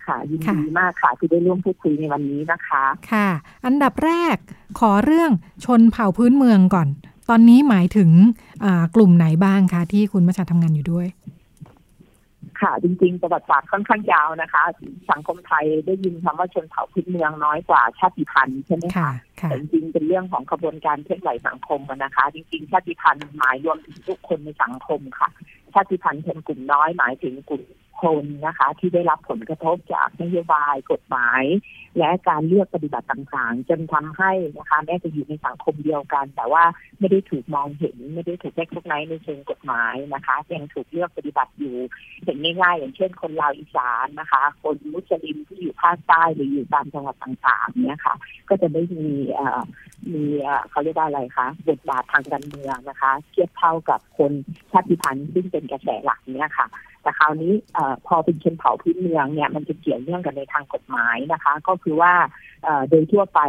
[0.06, 3.28] ค่ะยินดีมากค่ะ ที่ได้ร่วมพูดคุยในวันนี้นะคะ ค่ะ
[3.66, 4.36] อันดับแรก
[4.80, 5.30] ขอเรื่อง
[5.64, 6.88] ชนเผ่าพื้นเมืองก่อน
[7.30, 8.10] ตอนนี้หมายถึง
[8.94, 11.08] กลุ่มไหนบ้างคะที่คุณมาชาทำงานอยู่ด้วย
[12.60, 14.62] ค่ะจริงๆประวัติศาสตร์ค่อนข้างยาวนะคะ
[15.10, 25.28] สังคมไทยได้ยินคำว่าชนเผ่าพื้นเมืองน้อยกว่าชาติพันธุ์ใช่ไหมคะแต่จริงๆเป็นเรื่องของกระบวนการเคลื่อนไหวสังคมนะคะ จริงๆ ชาติพันธุ์หมายรวมถึงทุกคนในสังคมค่ะ
[25.74, 27.62] ชาติพันธุ์เป็นกลุ่มน้อยหมายถึงกลุ่ม
[28.02, 31.42] คนนะคะ ที่ได้รับผลกระทบจากนโยบายกฎหมาย
[31.98, 36.64] และการเลือกปฏิบัติต่างๆ จนทำให้นะคะแม้จะอยู่ในสังคมเดียวกัน แต่ว่า
[36.98, 41.76] ไม่ได้ถูกมองเห็น ไม่ได้ถูกแยกทุกไนในเชิงกฎหมายนะคะยังถูกเลือกปฏิบัติอยู่
[42.24, 48.14] เห็นง่ายๆอย่างเช่น คนลาวอีสานนะคะ คนมุสลิมที่อยู่ภาคใต้หรืออยู่ตามจังหวัดต่างๆเนี่ยค่ะ
[48.48, 49.08] ก็จะไม่มี
[50.12, 50.24] มี
[50.70, 54.32] เขาเรียกว่าอะไรคะบทบาททางการเมืองนะคะ เทียบเท่ากับคน
[54.72, 56.66] ชาติพันธุ์ซึ่งเป็นกระแสหลักเนี่ยค่ะ
[57.06, 57.52] แต่คราวนี้
[58.06, 62.12] พอเป็นเชนเผาพื้นเมืองเนี่ยมันจะเกี่ยวเนื่องกันในทางกฎหมายนะคะ ก็คือว่า
[62.90, 63.40] โดยทั่วไป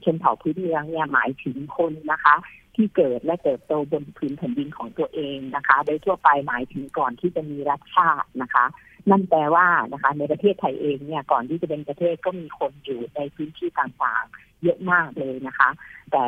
[0.00, 2.34] เชนเผาพื้นเมืองเนี่ยหมายถึงคนนะคะ
[2.76, 8.64] ที่เกิดและเติบโตบนพื้นแผ่นดินของตัวเองนะคะ โดยทั่วไปหมายถึงก่อนที่จะมีรัฐชาตินะคะ
[9.10, 15.70] นั่นแปลว่านะคะ ในประเทศไทยเองเนี่ยก่อนที่จะเป็นประเทศก็มีคนอยู่ในพื้นที่ต่างๆ เยอะมากเลยนะคะ
[16.10, 16.22] แต่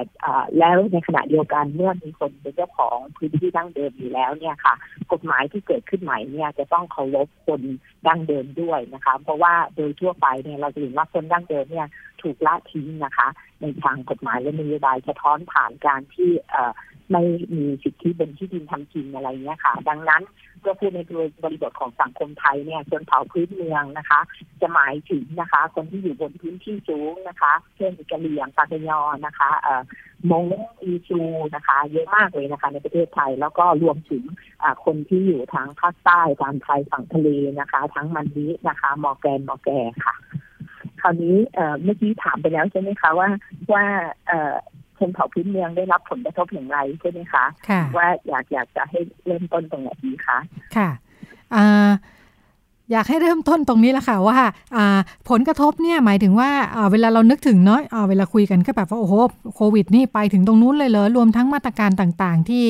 [0.58, 4.74] แล้วในขณะเดียวกันเมื่อมีคนเป็นเจ้าของพื้นที่ดั้งเดิมอยู่แล้วเนี่ยค่ะ
[5.12, 7.60] กฎหมายที่เกิดขึ้นใหม่เนี่ยจะต้องเคารพคน
[8.06, 11.88] ดั้งเดิมด้วยนะคะ เพราะว่าโดยทั่วไปเนี่ยเราจะเห็นว่าคนดั้งเดิมเนี่ย
[12.22, 13.28] ถูกละทิ้งนะคะ
[13.60, 16.30] ในทางกฎหมายและนโยบายสะท้อนผ่านการที่
[17.12, 17.22] ไม่
[17.54, 20.22] มีสิทธิบนที่ดินทำกินอะไรเงี้ยค่ะ ดังนั้น
[20.66, 21.00] ก็พูดใน
[21.44, 24.20] บริบทของสังคมไทยเนี่ยชนเผ่าพื้นเมืองนะคะ
[24.60, 29.82] จะหมายถึงนะคะ คนที่อยู่บนพื้นที่สูงนะคะ เช่นกะเหรี่ยงปากยอนะคะเอ่อ
[30.30, 30.46] มง
[30.82, 31.20] อีชู
[31.54, 34.22] นะคะ เยอะมากเลยนะคะ ในประเทศไทยแล้วก็รวมถึง
[34.84, 37.28] คนที่อยู่ทางภาคใต้ทางไทยฝั่งทะเล
[37.60, 39.70] นะคะ ทั้งมันนี้นะคะ มอแกนมอแก
[40.04, 40.14] ค่ะ
[41.00, 41.36] คราวนี้
[41.82, 43.28] เมื่อกี้ถามไปแล้วใช่ไหมคะว่า
[43.72, 43.84] ว่า
[45.08, 47.44] นเผ่าพื้นเมืองได้รับผลกระทบอย่างไรใช่ไหมคะ
[47.96, 50.38] ว่าอยากอยากจะให้เริ่มต้นตรงไหนดีคะ
[50.76, 50.90] ค่ะ
[52.92, 54.38] อยากให้เริ่มต้นตรงนี้แหละค่ะว่า
[55.30, 56.50] ผลกระทบเนี่ยหมายถึงว่า
[56.92, 59.14] เวลาเรานึกถึงเนาะเวลาคุยกันก็แบบว่าโอ้โห
[59.54, 62.64] โควิดนี่ไปถึงตรงนู้นเลยเลยรวมทั้งมาตรการต่างๆ ที่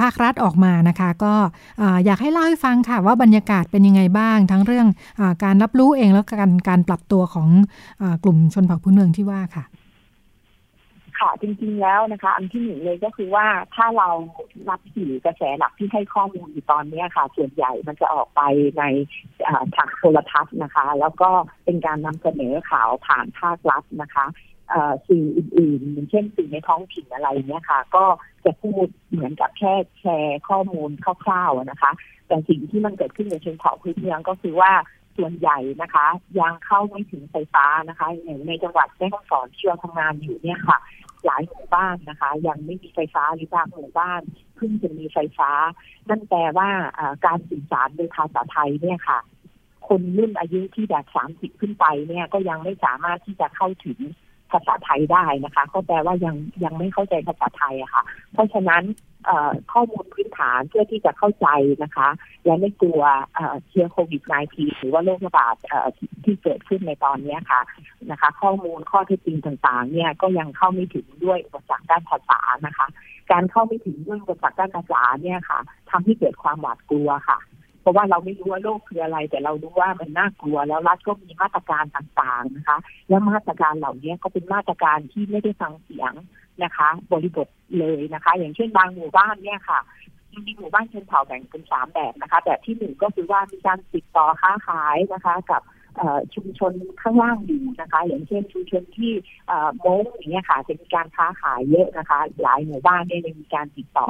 [0.00, 1.34] ภาครัฐออกมานะคะ ก็
[2.04, 4.86] อยากให้เล่าให้ฟังค่ะว่าบรรยากาศเป็นยังไงบ้าง ทั้งเรื่อง
[5.20, 7.48] อการรับรู้เองแล้วการการปรับตัวของ
[8.02, 9.64] อกลุ่มชนเผ่าพื้นเมืองที่ว่าค่ะ
[11.20, 14.08] ค่ะจริงๆแล้วนะคะ อันที่หนึ่งเลยก็คือว่าถ้าเรา
[14.68, 18.42] รับสื่อกระแสหลักที่ให้ข้อมูลอยู่ตอนนี้ค่ะ ส่วนใหญ่มันจะออกไป
[18.78, 18.82] ใน
[19.76, 21.30] ทางโทรทัศน์นะคะ แล้วก็
[21.64, 24.26] เป็นการนำเสนอข่าวผ่านภาครัฐนะคะ
[25.08, 28.04] สื่ออื่นๆอย่างเช่นสื่อในท้องถิ่นอะไรเนี้ยค่ะ ก็
[28.44, 30.90] จะพูดเหมือนกับแค่แชร์ข้อมูล
[31.24, 31.92] คร่าวๆนะคะ
[32.26, 34.72] แต่สิ่งที่มันเกิดขึ้นในเชิงเผาพื้นเมืองก็คือว่า
[35.18, 36.06] ส่วนใหญ่นะคะ
[36.40, 40.78] ยังเข้าไม่ถึงไฟฟ้านะคะอย่างในจังหวัดแม่ฮ่องสอนที่เราทำงานอยู่เนี่ยค่ะ
[41.26, 44.20] หลายหมู่บ้านนะคะ ยังไม่มีไฟฟ้าหรือบางหมู่บ้าน
[44.56, 45.50] เพิ่งจะมีไฟฟ้า
[46.08, 46.70] นั่นแปลว่า
[47.26, 49.18] การสื่อสารโดยภาษาไทยเนี่ยค่ะ
[49.88, 53.98] คนรุ่นอายุที่แบบสามสิบขึ้นไปเนี่ยก็ยังไม่สามารถที่จะเข้าถึง
[54.52, 58.82] ภาษาไทยได้นะคะก็แปลว่ายังยังไม่เข้าใจภาษาไทยอะค่ะ เพราะฉะนั้น
[59.72, 61.48] ข้อมูลพื้นฐานเพื่อที่จะเข้าใจ
[61.82, 62.08] นะคะ
[62.44, 63.02] และไม่กลัว
[63.68, 64.22] เชื้อโควิด
[64.54, 65.54] -19 หรือว่าโรคระบาด
[66.24, 67.62] ที่เกิดขึ้นในตอนนี้ค่ะ
[68.10, 72.86] นะคะ ข้อมูลข้อเท็จจริงต่างๆ เนี่ยก็ยังเข้าไม่ถึงด้วยอุปสรรคด้านภาษานะคะ
[73.30, 75.58] การเข้าไม่ถึงด้วยอุปสรรคด้านภาษาเนี่ยค่ะ
[75.90, 77.38] ทำให้เกิดความหวาดกลัวค่ะ
[77.80, 86.12] เพราะว่าเราไม่รู้ว่าโรคคืออะไร แต่เรารู้ว่ามันน่ากลัว แล้วรัฐก็มีมาตรการต่างๆนะคะ แล้วมาตรการเหล่านี้ก็เป็นมาตรการที่ไม่ได้ฟังเสียง
[86.62, 89.80] นะคะ บริบทเลยนะคะ อย่างเช่นบางหมู่บ้านเนี่ยค่ะ
[90.32, 95.62] จริงๆหมู่บ้านชนเผ่าแบ่งเป็นสามแบบนะคะ แบบที่หนึ่งก็คือว่ามีการติดต่อค้าขายนะคะ กับ
[96.34, 99.12] ชุมชนข้างล่างอยู่นะคะ อย่างเช่นชุมชนที่
[99.80, 104.08] โม้งอย่างเงี้ยค่ะจะมีการค้าขายเยอะนะคะ หลายหมู่บ้านเนี่ยมีการติดต่อ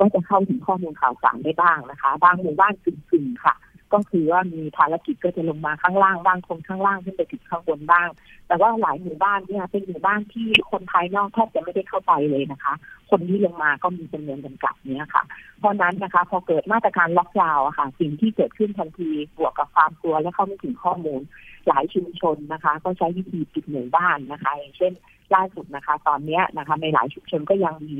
[0.00, 3.54] ก็จะเข้าถึงข้อมูลข่าวสารได้บ้างนะคะ บางหมู่บ้านกึ่งๆค่ะ
[3.92, 8.08] ก็คือว่ามีภารกิจก็จะลงมาข้างล่างบ้างคนข้างล่างขึ้นไปถึงข้างบนบ้าง
[8.46, 12.74] แต่ว่าหลายหมู่บ้านเนี่ยเป็นหมู่บ้านที่คนภายนอกแทบจะไม่ได้เข้าไปเลยนะคะ
[13.10, 15.22] คนที่ลงมาก็มีจำนวนจำกัดเนี้ยค่ะ
[15.58, 21.20] เพราะนั้นนะคะ พอเกิดมาตรการล็อกดาวน์ค่ะ สิ่งที่เกิดขึ้นทันทีบวกกับความกลัวและเข้าไม่ถึงข้อมูล
[21.68, 24.92] หลายชุมชนนะคะ ก็ใช้วิธีปิดหมู่บ้านนะคะอย่างเช่น
[25.34, 27.98] ล่าสุดนะคะ ตอนนี้นะคะในหลายชุมชนก็ยังมี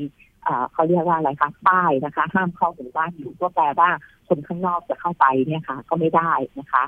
[0.72, 3.90] เขาเรียกว่าอะไรคะป้ายนะคะ ห้ามเข้าหมู่บ้านอยู่ก็แปลว่า
[4.28, 6.84] คนข้างนอกจะเข้าไปเนี่ยค่ะ ก็ไม่ได้นะคะ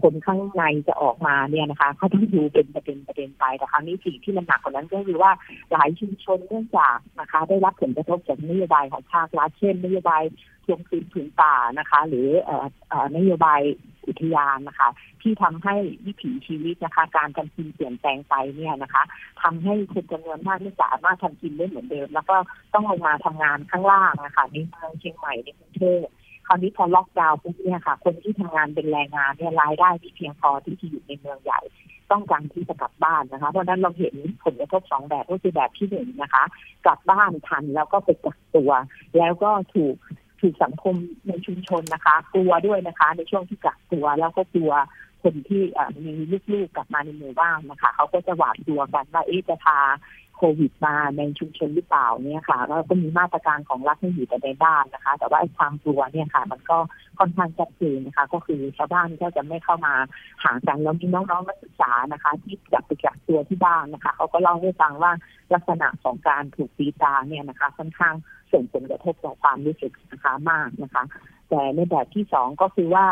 [0.00, 5.32] คนข้างในจะออกมาเนี่ยนะคะเขาต้องดูเป็นประเด็นประเด็นไปแต่ครั้งนี้สิ่งที่มันหนักกว่านั้นก็คือว่า
[5.72, 10.22] หลายชุมชนเนื่องจากนะคะ ได้รับผลกระทบจากนโยบายของภาครัฐเช่นนโยบาย
[10.64, 12.28] ทวงคืนผืนป่านะคะ หรือ
[13.16, 13.60] นโยบาย
[14.06, 14.88] อุทยานนะคะ
[15.22, 15.74] ที่ทำให้
[16.06, 19.02] วิถีชีวิตนะคะ การทำกินเปลี่ยนแปลงไปเนี่ยนะคะ
[19.42, 22.36] ทำให้คนจำนวนมากไม่สามารถทำกินได้เหมือนเดิม แล้วก็
[22.74, 26.06] ต้องลงมาทำงานข้างล่างนะคะในเมืองเชียงใหม่ในกรุงเทพ
[26.46, 31.60] คราวนี้พอล็อกดาวน์ปุ๊บเนี่ยค่ะ คนที่ทำงานเป็นแรงงานเนี่ยรายได้ที่เพียงพอที่จะอยู่ในเมืองใหญ่
[32.10, 36.44] ต้องการที่จะกลับบ้านนะคะ เพราะนั้นเราเห็นผลกระทบสองแบบก็คือแบบที่หนึ่งนะคะ
[36.84, 38.72] กลับบ้านทันแล้วก็ไปกักตัว
[39.18, 39.96] แล้วก็ถูก
[40.40, 40.94] ถูกสังคม
[41.28, 44.72] ในชุมชนนะคะ กลัวด้วยนะคะ ในช่วงที่กักตัวแล้วก็กลัว
[45.22, 45.62] คนที่
[46.04, 46.12] มี
[46.52, 49.78] ลูกๆกลับมาในหมู่บ้านนะคะ เขาก็จะหวาดกลัวกันว่าเอ๊ะจะพา
[50.36, 56.78] โควิดมาในชุมชนหรือเปล่าเนี่ยค่ะแล้วก็มีมาตรการของรัฐให้อยู่แต่ในบ้านนะคะ แต่ว่าไอ้ความกลัวเนี่ยค่ะ มันก็
[57.18, 59.94] ค่อนข้างชัดเจนนะคะ ก็คือชาวบ้านก็จะไม่เข้ามา
[60.44, 65.12] หากันแล้วมีน้องๆนักศึกษานะคะ ที่อยากไปกักตัวที่บ้านนะคะเขาก็เล่าให้ฟังว่า
[65.54, 68.14] ลักษณะของการถูกตีตาเนี่ยนะคะค่อนข้าง
[68.52, 71.04] ส่งผลกระทบต่อความรู้สึกนะคะมากนะคะ
[71.50, 73.06] แต่ในแบบที่สองก็คือว่า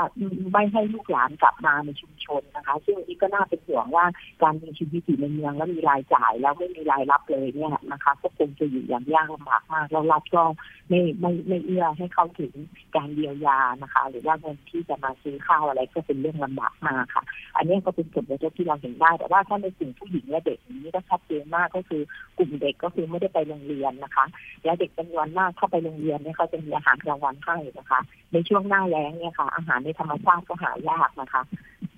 [0.52, 4.04] ไม่ให้ลูกหลานกลับมาในชุมชนนะคะ ซึ่งนี้ก็น่าเป็นห่วงว่า
[4.42, 10.42] การมีชีวิตอยู่ในเมืองแล้วมีรายจ่าย แล้วไม่มีรายรับเลยเนี่ยนะคะก็คงจะอยู่อย่างยากลำบากมากแล้วรัฐก็
[10.88, 12.52] ไม่ไม่ไม่เอื้อให้เข้าถึง
[12.96, 17.24] การเยียวยานะคะ หรือว่าเงินที่จะมาซื้อข้าวอะไรก็เป็นเรื่องลำบากมากค่ะ
[17.56, 22.02] อันนี้ก็เป็นผลกระทบที่เราเห็นได้ แต่ว่าถ้าในกลุ่มผู้หญิงและเด็กนี้ก็ชัดเจนมากก็คือ
[22.38, 24.24] กลุ่มเด็กก็คือไม่ได้ไปโรงเรียนนะคะ
[24.64, 28.00] และเด็กจำนวนมากเข้าไปโรงเรียนเนี่ยเขาจะมีอาหารกลางวันให้นะคะ
[28.32, 31.42] ในช่วงหน้าแล้งเนี่ยค่ะ อาหารในธรรมชาติก็หายากนะคะ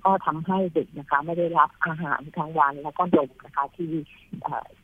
[0.04, 3.92] ก็ทำให้เด็กนะคะ ไม่ได้รับอาหารทั้งวันแล้วก็ดมนะคะ ที่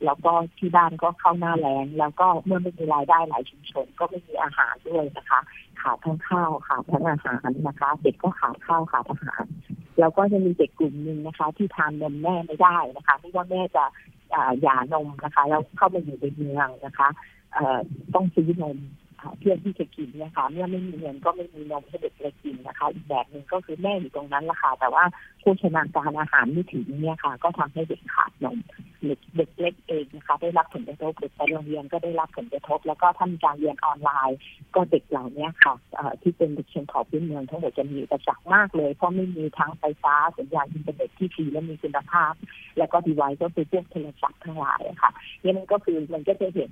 [0.04, 5.40] แล้วก็ที่บ้านก็เข้าหน้าแล้ง แล้วก็เมื่อไม่มีรายได้หลายชุมชน ก็ไม่มีอาหารด้วยนะคะ
[5.80, 9.44] ขาดทั้งข้าวขาดทั้งอาหารนะคะ เด็กก็ขาดข้าวขาดอาหาร
[9.98, 13.84] แล้วก็จะมีเด็กกลุ่มหนึ่งนะคะ ที่ทานนมแม่ไม่ได้นะคะไม่ว่าแม่จะ
[14.62, 17.08] หย่านมนะคะ แล้วเข้ามาอยู่ในเมืองนะคะ
[18.14, 18.78] ต้องซื้อนม
[19.38, 25.04] เพื่อที่จะกินนะคะเมื่อไม่มีเงินก็ไม่มีนมให้เด็กเลยกินนะคะ อีกแบบหนึ่งก็คือแม่อยู่ตรงนั้นละค่ะแต่ว่า
[25.46, 28.58] โภชนาการอาหารไม่ถึงเนี่ยค่ะ ก็ทำให้เด็กขาดนม
[29.06, 34.38] เด็กเด็กเล็กเองนะคะ ได้รับผลกระทบเด็กไปโรงเรียนก็ได้รับผลกระทบ แล้วก็ทำการเรียนออนไลน์
[34.74, 35.74] ก็เด็กเหล่านี้ค่ะ
[36.22, 42.32] ที่เป็นเด็กเชนเผ่าพื้นเมืองทั้งหมดจะมีประจักษ์มากเลย เพราะไม่มีทั้งไฟฟ้าสัญญาณอินเทอร์เน็ตที่ดีและมีคุณภาพ
[42.78, 45.10] แล้วก็ดีไวซ์ก็คือพวกโทรศัพท์ทั้งหลายค่ะ
[45.42, 46.70] นี่มันก็คือมันก็จะเห็น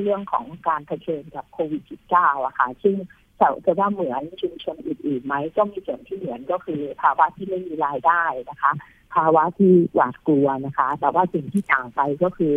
[0.00, 1.82] เรื่องของการเผชิญกับโควิด
[2.14, 2.96] -19 อะค่ะ ซึ่ง
[3.40, 8.72] จะจะว่าเหมือนชุมชนอื่นๆไหมก็มีส่วนที่เหมือนก็คือภาวะที่ไม่มีรายได้นะคะ
[9.14, 12.54] ภาวะที่หวาดกลัวนะคะ แต่ว่าสิ่งที่ต่างไปก็คือ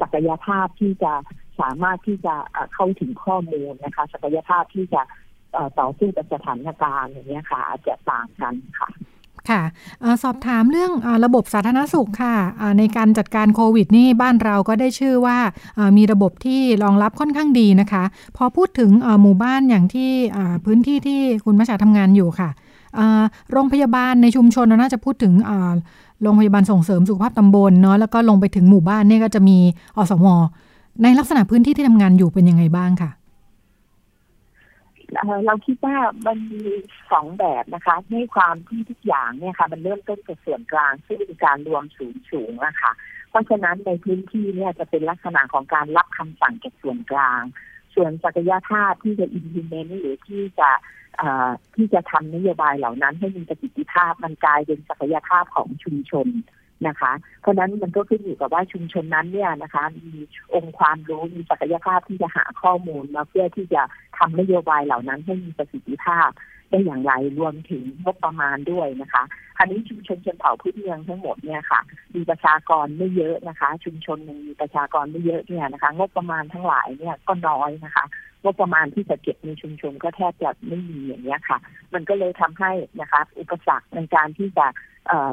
[0.00, 1.12] ศักยภาพที่จะ
[1.60, 2.34] สามารถที่จะ
[2.74, 5.02] เข้าถึงข้อมูลนะคะ ศักยภาพที่จะ
[5.80, 8.88] ต่อสู้กับสถานการณ์อย่างนี้ค่ะอาจจะต่างกันค่ะ
[9.50, 9.62] ค่ะ
[10.22, 10.92] สอบถามเรื่อง
[11.24, 12.34] ระบบสาธารณสุขค่ะ
[12.78, 15.38] ในการจัดการโควิดนี่บ้านเราก็ได้ชื่อว่า
[15.96, 18.04] มีระบบที่รองรับค่อนข้างดีนะคะ
[18.36, 18.90] พอพูดถึง
[19.22, 20.10] หมู่บ้านอย่างที่
[20.64, 22.50] พื้นที่ที่คุณมาชาทำงานอยู่ค่ะ
[23.52, 25.32] โรงพยาบาลในชุมชนน่าจะพูดถึง
[26.22, 29.58] โรงพยาบาลส่งเสริมสุขภาพตำบลเนาะแล้วก็ลงไปถึงหมู่บ้านเนี่ยก็จะมี
[29.96, 30.26] อสม
[31.02, 33.10] ในลักษณะพื้นที่ที่ทำงานอยู่เป็นยังไงบ้างค่ะ
[35.46, 36.64] เราคิดว่ามันมี
[37.12, 42.92] สองแบบนะคะในความที่ทุกอย่างเนี่ยค่ะ มันเริ่มต้นจากส่วนกลางซึ่งเป็นการรวมศูนย์สูงนะคะ
[43.30, 47.42] เพราะฉะนั้นในพื้นที่เนี่ยจะเป็นลักษณะของการรับคำสั่งจากส่วนกลาง
[47.94, 50.70] ส่วนศักยภาพที่จะ implement หรือที่จะ
[51.74, 56.26] ที่จะทำนโยบายเหล่านั้นให้มีประสิทธิภาพมันกลายเป็นศักยภาพของชุมชน
[56.86, 60.08] นะคะ เพราะนั้นมันก็ขึ้นอยู่กับว่าชุมชนนั้นเนี่ยนะคะ มี
[60.54, 63.82] องค์ความรู้มีศักยภาพที่จะหาข้อมูลมาเพื่อที่จะ
[64.18, 66.30] ทำนโยบายเหล่านั้นให้มีประสิทธิภาพ
[66.70, 69.22] ได้อย่างไรรวมถึงงบประมาณด้วยนะคะ
[69.56, 71.80] คราวนี้ชุมชนชนเผ่าพื้นเมืองทั้งหมดเนี่ยค่ะ
[72.14, 78.04] มีประชากรไม่เยอะนะคะ ชุมชนหนึ่งมีประชากรไม่เยอะเนี่ยนะคะ งบประมาณทั้งหลายเนี่ยก็น้อยนะคะ
[78.44, 81.58] งบประมาณที่จะเก็บในชุมชนก็แทบจะไม่มีอย่างนี้ค่ะ
[81.94, 84.66] มันก็เลยทำให้นะคะอุปสรรคในการที่จะ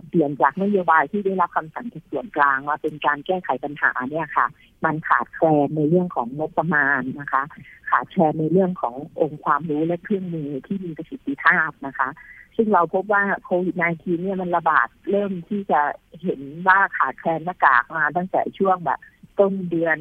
[0.07, 4.47] เปลี่ยนจากนโยบายที่ได้รับคำสั่งจากส่วนกลางมาเป็นการแก้ไขปัญหาเนี่ยค่ะ
[4.85, 7.43] มันขาดแคลนในเรื่องของงบประมาณนะคะ
[7.89, 12.09] ขาดแคลนในเรื่องขององค์ความรู้และเครื่องมือที่มีประสิทธิภาพนะคะ
[12.55, 15.81] ซึ่งเราพบว่าโควิด -19 เนี่ยมันระบาดเริ่มที่จะ
[16.21, 18.99] เห็นว่าขาดแคลนหน้ากากมาตั้งแต่ช่วงแบบ
[19.39, 19.97] ต้นเดือน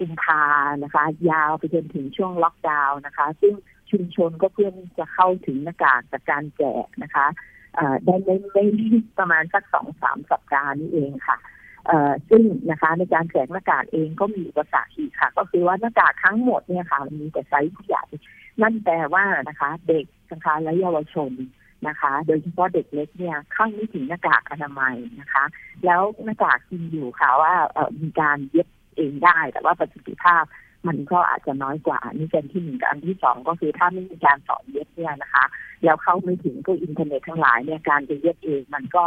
[0.00, 0.44] กุมภา
[0.84, 3.54] นะคะ ยาวไปจนถึงช่วงล็อกดาวน์นะคะ ซึ่ง
[3.90, 7.26] ชุมชนก็เพื่อจะเข้าถึงหน้ากากจากการแจกนะคะ
[8.04, 8.64] ได้ไม่ไม่
[9.18, 11.38] ประมาณสักสองสามสัปดาห์นี้เองค่ะ
[12.28, 18.04] ซึ่งนะคะในการแจกหน้ากากเองก็มีอุปสรรคอีกค่ะ ก็คือว่าหน้ากากทั้งหมดเนี่ยค่ะมีแต่ไซส์ผู้ใหญ่
[18.62, 21.32] นั่นแปลว่านะคะ เด็กนะคะและเยาวชน
[21.88, 25.44] นะคะ โดยเฉพาะเด็กเล็กเนี่ยเข้าไม่ถึงหน้ากากอนามัยนะคะ
[25.84, 27.54] แล้วหน้ากากจริงอยู่ค่ะว่า
[28.00, 30.44] มีการเย็บ เองได้ แต่ว่าประสิทธิภาพ
[30.88, 35.44] มันก็อาจจะน้อยกว่านี่เป็นที่หนึ่งอันที่สองก็คือถ้าไม่มีการสอนเย็บเนี่ยนะคะ
[35.84, 39.02] แล้วเข้าไม่ถึงพวกอินเทอร์เน็ตทั้งหลายเนี่ยการจะเย็บเองมันก็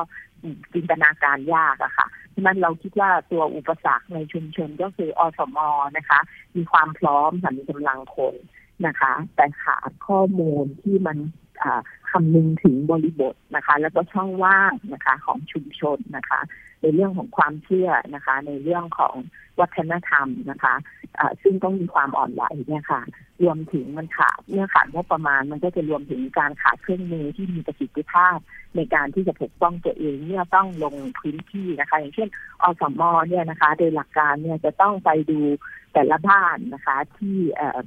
[0.74, 5.58] จินตนาการยากอะค่ะฉะนั้นเราคิดว่าตัวอุปสรรคในชุมชนก็คืออสม
[5.98, 6.20] นะคะ
[6.56, 8.36] มีความพร้อมค่มีกำลังคน
[8.88, 11.18] นะคะ แต่ขาดข้อมูลที่มัน
[12.12, 16.40] คำนึงถึงบริบทนะคะ แล้วก็ช่องว่างนะคะของชุมชนนะคะ
[16.82, 19.16] ในเรื่องของความเชื่อนะคะ ในเรื่องของ
[19.60, 23.02] วัฒนธรรมนะคะะซึ่งต้องมีความอ่อนไหวเนี่ยค่ะ
[23.42, 28.38] รวมถึงมันขาดเมื่อขาดงบประมาณ มันก็จะรวมถึงการขาดเครื่องมือที่มีประสิทธิภาพ
[28.76, 32.30] ในการที่จะปกป้องตัวเองเนี่ยต้องลงพื้นที่นะคะ อย่างเช่น
[32.64, 35.40] อสมอเนี่ยนะคะ โดยหลักการเนี่ยจะต้องไปดู
[35.94, 37.38] แต่ละบ้านนะคะที่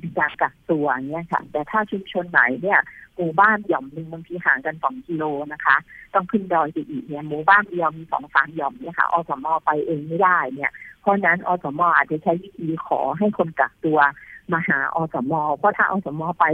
[0.02, 2.80] มีการกักตัวเนี่ยค่ะ แต่ถ้าชุมชนไหนเนี่ย
[3.16, 5.76] หมู่บ้านหย่อมหนึ่งบางทีห่างกันสองกิโลนะคะ
[6.14, 13.98] ต้องขึ้นดอยไปอีกเนี่ยหมู่บ้านเดียวมีสองสามหย่อมเนี่ยค่ะอสมอไปเองไม่ได้เนี่ย เพราะนั้นอสมอาจจะใช้วิธีขอให้คนกักตัว
[14.52, 16.44] มาหาอสมเพราะถ้าอสมไป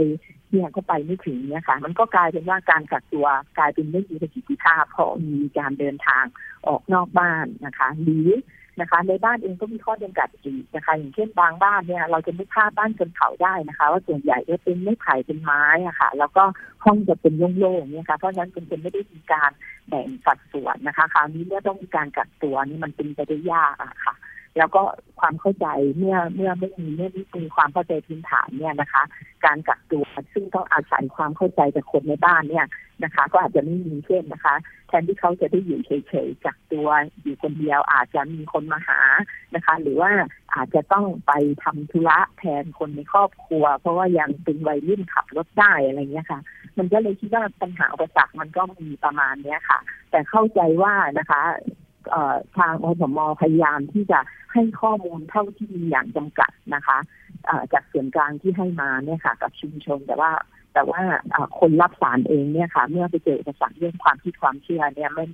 [0.51, 3.27] เนี่ยก็ไปไม่ถึงเนี่ยค่ะ มันก็กลายเป็นว่าการกักตัว
[3.57, 6.23] กลายเป็นไม่มีประสิทธิภาพเพราะมีการเดินทาง
[6.67, 8.29] ออกนอกบ้านนะคะหรือ
[8.79, 16.43] นะคะ ในบ้านเองก็มีข้อจำกัดอีกนะคะ อย่างเช่นบางบ้านเนี่ยเราจะไม่พาบ้านชนเขาได้นะคะ ว่าส่วนใหญ่จะเป็นไม้ไผ่เป็นไม้อะค่ะ แล้วก็
[16.85, 19.51] ห้องจะเป็นโล่งๆเนี่ยค่ะเพราะฉะนั้นเป็นเป็นไม่ได้มีการ
[19.89, 24.13] แบ่งสัดส่วนนะคะ คราวนี้เมื่อต้องมีการกักตัวนี่มันเป็นไปได้ยากอะค่ะ
[24.57, 24.81] แล้วก็
[25.19, 29.03] ความเข้าใจเมื่อเมื่อไม่มีเมื่อไม่มีความเข้าใจพื้นฐานเนี่ยนะคะ
[29.45, 32.65] การกักตัวซึ่งต้องอาศัยความเข้าใจจากคนในบ้านเนี่ย
[33.03, 34.55] นะคะ ก็อาจจะไม่มีเช่นนะคะ
[34.87, 36.87] แทนที่เขาจะได้อยู่เฉยๆกักตัว
[37.21, 38.99] อยู่คนเดียวอาจจะมีคนมาหา
[39.55, 40.11] นะคะ หรือว่า
[40.55, 41.33] อาจจะต้องไป
[41.63, 46.39] ทำธุระแทนคนในครอบครัว เพราะว่ายังเป็นวัยรุ่นขับรถได้อะไรเงี้ยค่ะ
[46.77, 49.79] มันก็เลยคิดว่าปัญหาอุปสรรคมันก็มีประมาณเนี้ยค่ะ
[50.11, 51.41] แต่เข้าใจว่านะคะ
[52.57, 54.19] ทางอสมพยายามที่จะ
[54.53, 56.97] ให้ข้อมูลเท่าที่มีอย่างจำกัดนะคะ
[57.73, 60.31] จากส่วนกลางที่ให้มาเนี่ยค่ะ กับชุมชนแต่ว่า
[60.73, 61.01] แต่ว่า
[61.59, 65.25] คนรับสารเองเนี่ยค่ะ เมื่อไปเจอเอกสารเรื่องความคิดความเชื่อเนี่ยไม่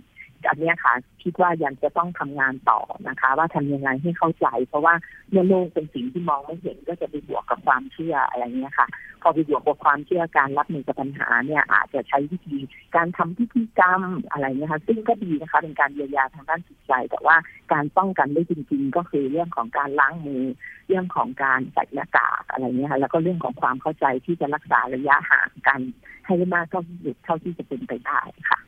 [0.50, 4.94] อันนี้ค่ะ คิดว่ายังจะต้องทำงานต่อนะคะ ว่าทำยังไงให้เข้าใจ เพราะว่า
[5.32, 8.88] เมื่อโลกเป็นสิ่งที่มองไม่เห็นก็จะไปบวกกับความเชื่ออะไรเงี้ยค่ะ
[9.22, 12.58] พอไปบวกกับความเชื่อการรับมือกับปัญหาเนี่ย อาจจะใช้วิธี
[12.96, 17.36] การทำพิธีกรรมอะไรเงี้ยค่ะ ซึ่งก็ดีนะคะ เป็นการเยียวยาทางด้านจิตใจ แต่ว่า
[17.74, 20.44] การป้องกันได้จริง ๆ ก็คือเรื่องของการล้างมือ
[20.88, 25.80] เรื่องของการใส่หน้ากากอะไรเงี้ยค่ะแล้วก็เรื่องของความเข้าใจที่จะรักษาระยะห่างกัน
[26.26, 28.20] ให้มากเท่าที่สุดเท่าที่จะเป็นไปได้
[28.50, 28.60] ค่ะ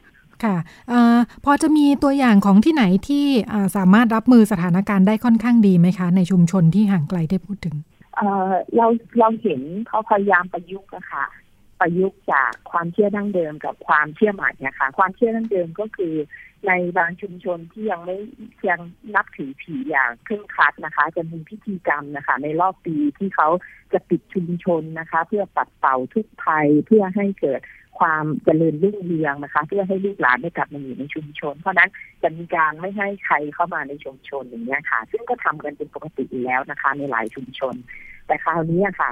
[0.43, 0.57] ค่ะ
[0.91, 0.93] อ
[1.45, 3.25] พอจะมีตัวอย่างของที่ไหนที่
[3.75, 7.75] สามารถรับมือสถานการณ์ได้ค่อนข้างดีไหมคะ ในชุมชนที่ห่างไกลได้พูดถึง
[8.75, 8.87] เรา
[9.19, 11.25] เราเห็นเขาพยายามประยุกต์นะคะ
[11.79, 16.13] ประยุกต์จากความเชื่อดั้งเดิมกับความเชื่อใหม่นะคะความเชื่อดั้งเดิมก็คือ
[16.67, 18.17] ในบางชุมชนที่ยังไม่
[18.69, 18.81] ยัง
[19.15, 23.49] นับถือผีอย่างเคร่งครัดนะคะ จะมีพิธีกรรมนะคะ ในรอบปีที่เขา
[23.93, 27.61] จะปิดชุมชนนะคะ เพื่อปัดเป่าทุกภัยเพื่อให้เกิด
[27.99, 31.89] ความเจริญรุ่งเรืองนะคะ เพื่อให้ลูกหลานได้กลับมาอยู่ในชุมชน เพราะนั้น
[32.23, 37.75] จะมีการไม่ให้ใครเข้ามาในชุมชนอย่างนี้ค่ะ ซึ่งก็ทำกันเป็นปกติอยู่แล้วนะคะ ในหลายชุมชน
[38.27, 39.11] แต่คราวนี้ค่ะ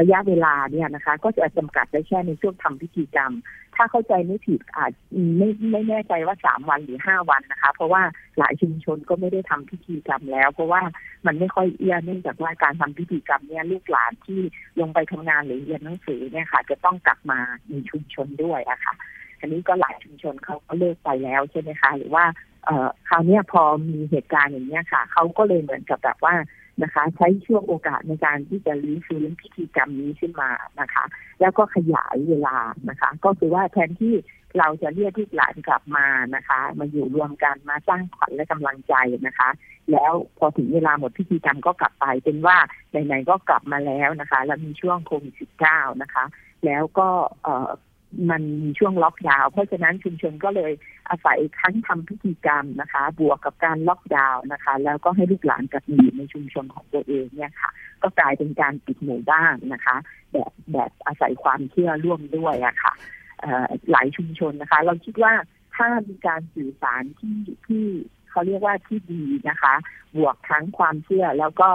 [0.00, 3.32] ระยะเวลาเนี่ยนะคะ ก็จะจำกัดได้แค่ในช่วงทำพิธีกรรม
[3.76, 4.92] ถ้าเข้าใจไม่ผิดอาจ
[5.38, 8.02] ไม่ไม่แน่ใจว่าสามวันหรือห้าวันนะคะ เพราะว่า
[8.38, 10.82] หลายชุมชนก็ไม่ได้ทำพิธีกรรมแล้ว เพราะว่า
[11.26, 14.40] มันไม่ค่อยเอื้อเนื่องจากว่าการทำพิธีกรรมเนี่ยลูกหลานที่
[14.80, 18.94] ลงไปทำงานหรือเรียนหนังสือเนี่ยค่ะ จะต้องกลับมาในชุมชนด้วยอะค่ะ
[19.40, 22.24] อันนี้ก็หลายชุมชนเขาก็เลิกไปแล้วใช่ไหมคะหรือว่า
[22.64, 26.34] เอ่อคราวนี้พอมีเหตุการณ์อย่างเนี้ยค่ะเขาก็เลยเหมือนกับแบบว่า
[26.82, 30.50] นะคะ ใช้ช่วงโอกาสในการที่จะรื้อฟื้นพิธีกรรมนี้ขึ้นมา
[30.80, 31.04] นะคะ
[31.40, 34.14] แล้วก็ขยายเวลานะคะ ก็คือว่าแทนที่
[34.58, 38.94] เราจะเรียกลูกหลานกลับมานะคะ มาอยู่รวมกันมาสร้างขวัญและกำลังใจ
[39.26, 39.48] นะคะ
[39.92, 42.56] แล้วพอถึงเวลาหมดพิธีกรรมก็กลับไปเป็นว่า
[42.90, 45.34] ไหนๆก็กลับมาแล้วนะคะ แล้วมีช่วงโควิด
[45.66, 46.24] -19 นะคะ
[46.64, 47.08] แล้วก็
[47.44, 47.48] เอ
[48.30, 50.72] มันมีช่วงล็อกดาวน์เพราะฉะนั้นชุมชนก็เลย
[51.10, 57.70] อาศัยทั้งทำพิธีกรรมนะคะ บวกกับการล็อกดาวน์นะคะ แล้วก็ให้ลูกหลานกลับมาอยู่ในชุมชนของตัวเองเนี่ยค่ะ
[58.02, 59.96] ก็กลายเป็นการปิดหมู่บ้านนะคะ
[60.32, 62.92] แบบแบบอาศัยความเชื่อร่วมด้วยอะค่ะ
[63.90, 65.32] หลายชุมชนนะคะ เราคิดว่า
[65.76, 67.86] ถ้ามีการสื่อสารที่ที่
[68.38, 69.74] เขาเรียกว่าที่ดีนะคะ
[70.16, 71.68] บวกทั้งความเชื่อแล้วก็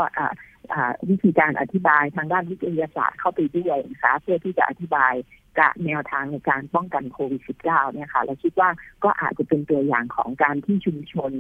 [1.10, 5.14] วิธีการอธิบายทางด้านวิทยาศาสตร์เข้าไปด้วยนะคะเพื่อที่จะอธิบาย
[5.60, 8.70] กับแนวทางในการป้องกันโควิด -19 เนี่ยค่ะเราคิดว่า
[9.04, 11.32] ก็อาจจะเป็นตัวอย่างของการที่ชุมชน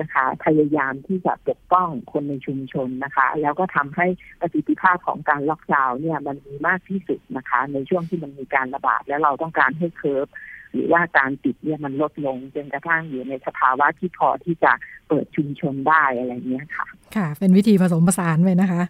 [0.00, 4.06] นะคะ พยายามที่จะปกป้องคนในชุมชนนะคะ แล้วก็ทำให้
[4.40, 10.26] ประสิทธิภาพของการล็อกดาวน์เนี่ยมันมีมากที่สุดนะคะ ในช่วงที่มันมีการระบาด แล้วเราต้องการให้เคิร์ฟ
[10.72, 14.72] หรือว่าการติดเนี่ยมันลดลงจนกระทั่งอยู่ในสภาวะที่พอที่จะ
[15.08, 18.82] เปิดชุมชนได้อะไรเงี้ยค่ะ ค่ะ เป็นวิธีผสมผสานไปนะคะ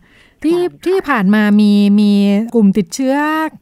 [0.44, 2.12] ที่ที่ผ่านมามีมี
[2.54, 3.14] กลุ่มติดเชื้อ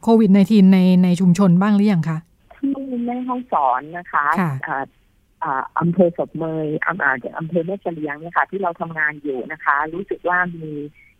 [0.03, 2.17] โควิด -19 ในในชุมชนบ้างหรือยังคะ
[2.55, 2.71] ที่
[3.05, 4.25] แม่ห้องสอนนะคะ
[5.79, 10.71] อำเภอศพเมยอำเภออำเภอแม่เฉลียงเนี่ยค่ะ ที่เราทำงานอยู่นะคะ รู้สึกว่ามี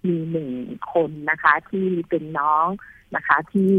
[0.08, 0.52] มีหนึ่ง
[0.94, 2.68] คนนะคะที่เป็นน้อง
[3.16, 3.70] นะคะ ที่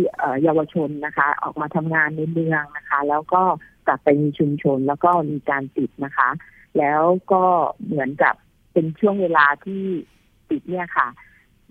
[0.42, 3.42] เยาวชนนะคะ ออกมาทำงานในเมืองนะคะ แล้วก็
[3.86, 6.30] กลับไปในชุมชนแล้วก็มีการติดนะคะ
[6.78, 7.42] แล้วก็
[7.84, 8.34] เหมือนกับ
[8.72, 9.84] เป็นช่วงเวลาที่
[10.50, 11.08] ติดเนี่ยค่ะ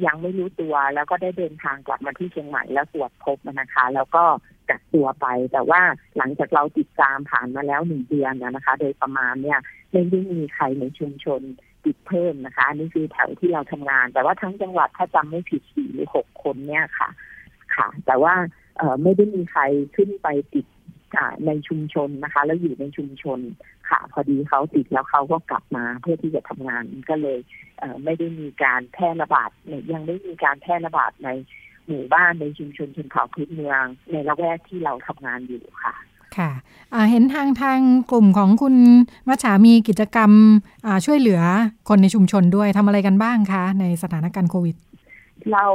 [0.05, 4.23] ยังไม่รู้ตัวแล้วก็ได้เดินทางกลับมาที่เชียงใหม่แล้วตรวจพบนะคะ แล้วก็
[4.69, 5.81] กักตัวไป แต่ว่า
[6.17, 9.59] หลังจากเราติดตามผ่านมาแล้วหนึ่งเดือนนะคะ โดยประมาณเนี่ย
[9.91, 11.41] ไม่ได้มีใครในชุมชน
[11.85, 17.09] ติดเพิ่มนะคะ อันนี้คือแถวที่เราทำงาน แต่ว่าทั้งจังหวัดถ้าจำไม่ผิดสี่หรือหกคนเนี่ยค่ะ
[17.75, 18.33] ค่ะ แต่ว่า
[18.77, 19.61] เอไม่ได้มีใคร
[19.95, 20.65] ขึ้นไปติด
[21.45, 23.39] ในชุมชนนะคะ แล้วอยู่ในชุมชน
[23.89, 27.39] ค่ะ พอดีเขาติดแล้วเขาก็กลับมาเพื่อที่จะทำงานก็เลย
[27.79, 29.49] เไม่ได้มีการแพร่ระบาด
[29.93, 31.29] ยังไม่มีการแพร่ระบาดใน
[31.87, 35.95] หมู่บ้านในชุมชนชนเผ่าพื้นเมืองในละแวกที่เราทำงานอยู่ค่ะ
[36.37, 36.51] ค่ะ
[37.11, 37.79] เห็นทางทาง
[38.11, 38.75] กลุ่มของคุณ
[39.27, 40.31] มัชฉามีกิจกรรม
[41.05, 41.41] ช่วยเหลือ
[41.89, 44.75] คนในชุมชนด้วยทำอะไรกันบ้างคะ ในสถานการณ์โควิด
[45.53, 45.65] เรา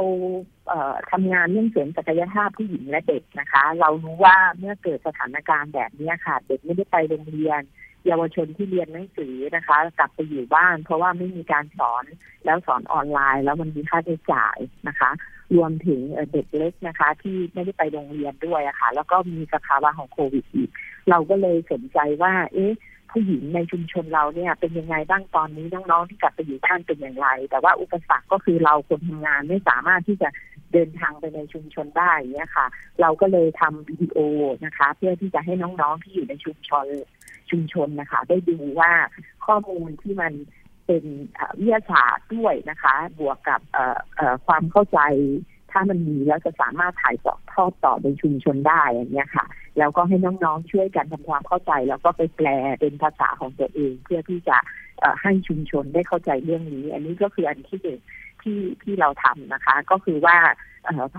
[1.11, 7.61] ทำงานเรื่องเสริมศักยภาพผู้หญิงและเด็กนะคะ เรารู้ว่าเมื่อเกิดสถานการณ์แบบนี้ค่ะ เด็กไม่ได้ไปโรงเรียน
[8.05, 12.03] เยาวชนที่เรียนหนังสือนะคะ กลับไปอยู่บ้าน เพราะว่าไม่มีการสอน
[12.45, 15.11] แล้วสอนออนไลน์ แล้วมันมีค่าใช้จ่ายนะคะ
[15.55, 20.69] รวมถึงเด็กเล็กนะคะ ที่ไม่ได้ไปโรงเรียนด้วยอะคะ่ะ แล้วก็มีสภาวะของโควิดอีก
[21.09, 22.73] เราก็เลยสนใจว่า เอ๊ะ
[23.11, 30.29] ผู้หญิงในชุมชนเราเนี่ย เป็นยังไงบ้างตอนนี้น้องๆที่กลับไปอยู่บ้านเป็นอย่างไร แต่ว่าอุปสรรคก็คือเราคนทำงานไม่สามารถที่จะ
[30.73, 32.65] เดินทางไปในชุมชนได้เนี่ยค่ะ
[33.01, 34.17] เราก็เลยทำวิดีโอ
[34.65, 36.85] นะคะ เพื่อที่จะให้น้องๆที่อยู่ในชุมชน
[37.51, 38.91] ชุมชนนะคะ ได้ดูว่า
[39.45, 40.33] ข้อมูลที่มัน
[40.87, 41.03] เป็น
[41.59, 43.61] วิทยาศาสตร์ด้วยนะคะ บวกกับ
[44.45, 44.99] ความเข้าใจ
[45.71, 47.15] ถ้ามันมีแล้วจะสามารถถ่าย
[47.53, 49.45] ทอดต่อในชุมชนได้อย่างเงี้ยค่ะ
[49.77, 52.47] แล้วก็ให้น้องๆช่วยกันทำความเข้าใจ แล้วก็ไปแปล
[52.79, 54.57] เป็นภาษาของตัวเอง เพื่อที่จะ
[55.21, 57.99] ให้ชุมชนได้เข้าใจเรื่องนี้ อันนี้ก็คืออันที่หนึ่ง
[58.41, 60.37] ที่ที่เราทำนะคะ ก็คือว่า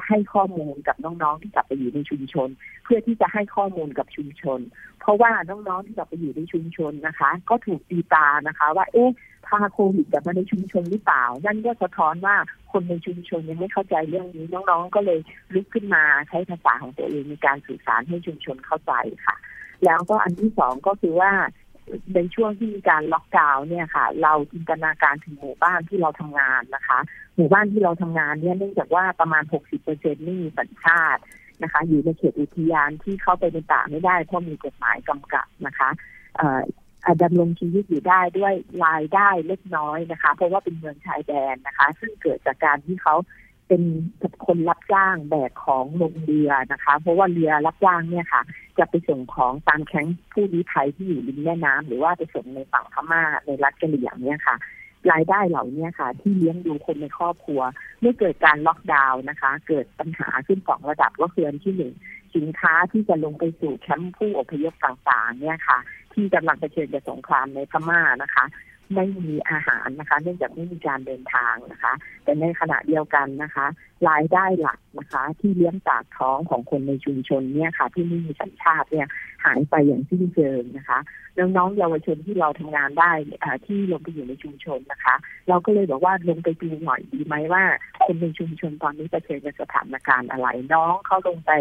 [0.09, 2.49] ให้ข้อมูลกับน้องๆที่กลับไปอยู่ในชุมชน
[2.85, 4.61] เพื่อที่จะให้ข้อมูลกับชุมชน
[5.01, 9.11] เพราะว่าน้องๆที่กลับไปอยู่ในชุมชนนะคะ ก็ถูกตีตานะคะ ว่าเอ๊ะ
[9.49, 12.37] พาโควิดกลับมาในชุมชนหรือเปล่า นั่นก็สะท้อนว่า
[12.73, 15.19] คนในชุมชนยังไม่เข้าใจเรื่องนี้น้องๆ ก็เลย
[15.55, 18.93] ลุกขึ้นมาใช้ภาษาของตัวเองในการสื่อสารให้ชุมชนเข้าใจ
[19.27, 19.37] ค่ะ
[19.85, 21.33] แล้วก็อันที่สองก็คือว่า
[22.15, 26.99] ในช่วงที่มีการล็อกดาวน์เนี่ยค่ะ เราจินตนาการถึงหมู่บ้านที่เราทำงานนะคะ
[27.37, 31.23] หมู่บ้านที่เราทำงานเนี่ยเนื่องจากว่าประมาณหกสิบเปอร์เซ็นต์นี่มีสัญชาติ
[31.63, 35.89] นะคะ อยู่ในเขตอุทยานที่เข้าไปในป่าไม่ได้เพราะมีกฎหมายกำกับนะคะ
[37.23, 38.55] ดำรงชีวิตอยู่ได้ด้วย
[38.87, 43.15] รายได้เล็กน้อยนะคะ เพราะว่าเป็นเมืองชายแดนนะคะ ซึ่งเกิดจากการที่เขา
[43.69, 43.83] เป็น
[44.47, 48.43] คนรับจ้างแบกของลงเรือนะคะ เพราะว่าเรือรับจ้างเนี่ยค่ะ
[48.79, 54.57] จะไปส่งของตามแข้งผู้ลี้ภัยที่อยู่ริมแม่น้ำหรือว่าไปส่งในฝั่งพม่าในรัฐกะเหรี่ยงเนี่ยค่ะ
[55.13, 57.61] รายได้เหล่านี้ค่ะ ที่เลี้ยงดูคนในครอบครัว
[58.01, 61.93] เมื่อเกิดการล็อกดาวน์นะคะ เกิดปัญหาขึ้นสองระดับก็คืออันที่หนึ่ง
[62.37, 65.79] สินค้าที่จะลงไปสู่แคมป์ผู้อพยพต่างๆ เนี่ยค่ะ
[66.13, 68.45] ที่กำลังเผชิญกับสงครามในพม่านะคะ
[68.95, 71.93] ไม่มีอาหารนะคะ เนื่องจากไม่มีการเดินทางนะคะ
[72.25, 73.67] แต่ในขณะเดียวกันนะคะ
[74.09, 79.09] รายได้หลักนะคะ ที่เลี้ยงปากท้องของคนในชุมชนเนี่ยค่ะ ที่ไม่มีสัญชาติเนี่ย
[79.45, 80.99] หายไปอย่างสิ้นเชิงนะคะ
[81.39, 83.13] น้องๆเยาวชนที่เราทำงานได้
[83.67, 85.15] ที่ลงไปอยู่ในชุมชนนะคะ
[85.49, 87.65] เราก็เลยบอกว่าลงไปดูหน่อยดีไหมว่า
[88.05, 91.53] คนในชุมชนตอนนี้เผชิญกับสถานการณ์อะไร น้องเขาลงไป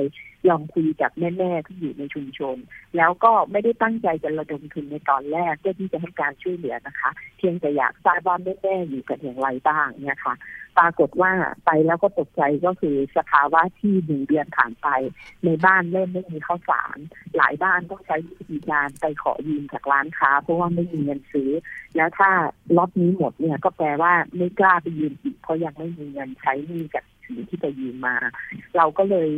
[0.50, 2.56] ลองคุยกับแม่ๆที่อยู่ในชุมชน
[2.98, 10.36] แล้วก็ไม่ได้ตั้งใจจะระดมทุนในตอนแรกเพื่อที่จะให้การช่วยเหลือนะคะ เพียงแต่อยากทราบว่าแม่ๆอยู่กันอย่างไรบ้างเนี่ยค่ะ
[10.78, 11.32] ปรากฏว่า
[11.66, 14.88] ไปแล้วก็ตกใจก็คือสภาวะที่หนึ่งเดือนผ่านไป
[15.46, 16.98] ในบ้านเริ่มไม่มีข้าวสาร
[17.38, 21.52] หลายบ้านต้องใช้วิธีการไปขอยืมจากร้านค้า เพราะว่าไม่มีเงินซื้อ
[21.96, 22.30] แล้วถ้า
[22.78, 28.16] ล็อตนี้หมดเนี่ยก็แปลว่าไม่กล้าไปยืมอีกเพราะยังไม่มีเงินใช้หนี้จากสิ่งที่ไปยืมมา
[28.78, 29.30] เราก็เลย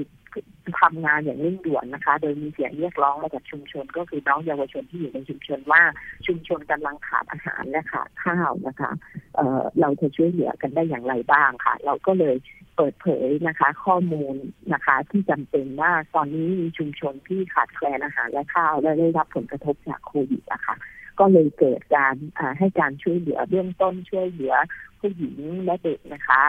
[0.82, 5.82] ทำงานอย่างเร่งด่วนนะคะ โดยมีเสียงเรียกร้องมาจากชุมชน ก็คือน้องเยาวชนที่อยู่ในชุมชนว่า
[6.28, 8.92] ชุมชนกำลังขาดอาหารและขาดข้าวนะคะ
[9.36, 12.36] เเราจะช่วยเหลือกันได้อย่างไรบ้างค่ะ เราก็เลย
[12.76, 14.36] เปิดเผยนะคะ ข้อมูล
[14.74, 20.76] นะคะที่จำเป็นว่าตอนนี้มีชุมชนที่ขาดแคลนอาหารและข้าวและได้รับผลกระทบจากโควิดอะคะ่ะ
[21.20, 22.16] ก็เลยเกิดการ
[22.60, 24.56] ให้การช่วยเหลือเบื้องต้นช่วยเหลือ
[25.00, 26.42] ผู้หญิงและเด็กนะคะ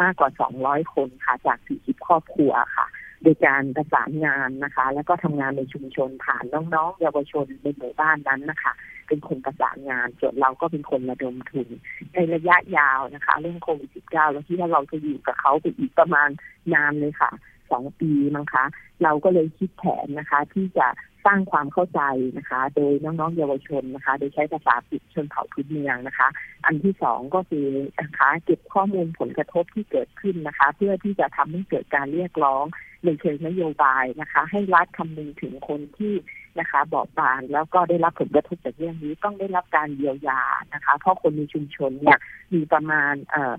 [0.00, 0.30] มากกว่า
[0.62, 2.86] 200 คนค่ะจาก 40 ครอบครัวค่ะ
[3.22, 6.44] โดยการประสานงานนะคะ แล้วก็ทำงานในชุมชนผ่าน
[6.74, 8.72] น้องๆ เยาวชนในหมู่บ้านนั้นนะคะ
[9.08, 11.68] เป็นคนประสานงานส่วนเราก็เป็นคนระดมทุน
[12.14, 16.28] ในระยะยาวนะคะ เรื่องโควิด -19 แล้วที่ว่าเราจะอยู่กับเขาไปอีกประมาณ
[16.74, 17.30] นานเลยค่ะ
[17.70, 18.64] สองปีมั้งคะ
[19.02, 20.88] เราก็เลยคิดแผนนะคะ ที่จะ
[21.26, 22.00] สร้างความเข้าใจ
[22.38, 26.28] นะคะ โดยน้องๆเยาวชนนะคะ โดยใช้ภาษาปิดชนเผ่าพื้นเมืองนะคะ
[26.66, 27.66] อันที่สองก็คือ
[28.00, 32.64] นะคะเก็บข้อมูลผลกระทบที่เกิดขึ้นนะคะ เพื่อที่จะทำให้เกิดการเรียกร้อง
[33.04, 36.14] ในเชิงนโยบายนะคะ ให้รัฐคำนึงถึงคนที่
[36.60, 40.42] นะคะบอบบางแล้วก็ได้รับผลกระทบจากเรื่องนี้ต้องได้รับการเยียวยา
[40.74, 42.18] นะคะ เพราะคนในชุมชนเนี่ย
[42.54, 43.54] มีประมาณเอ่อ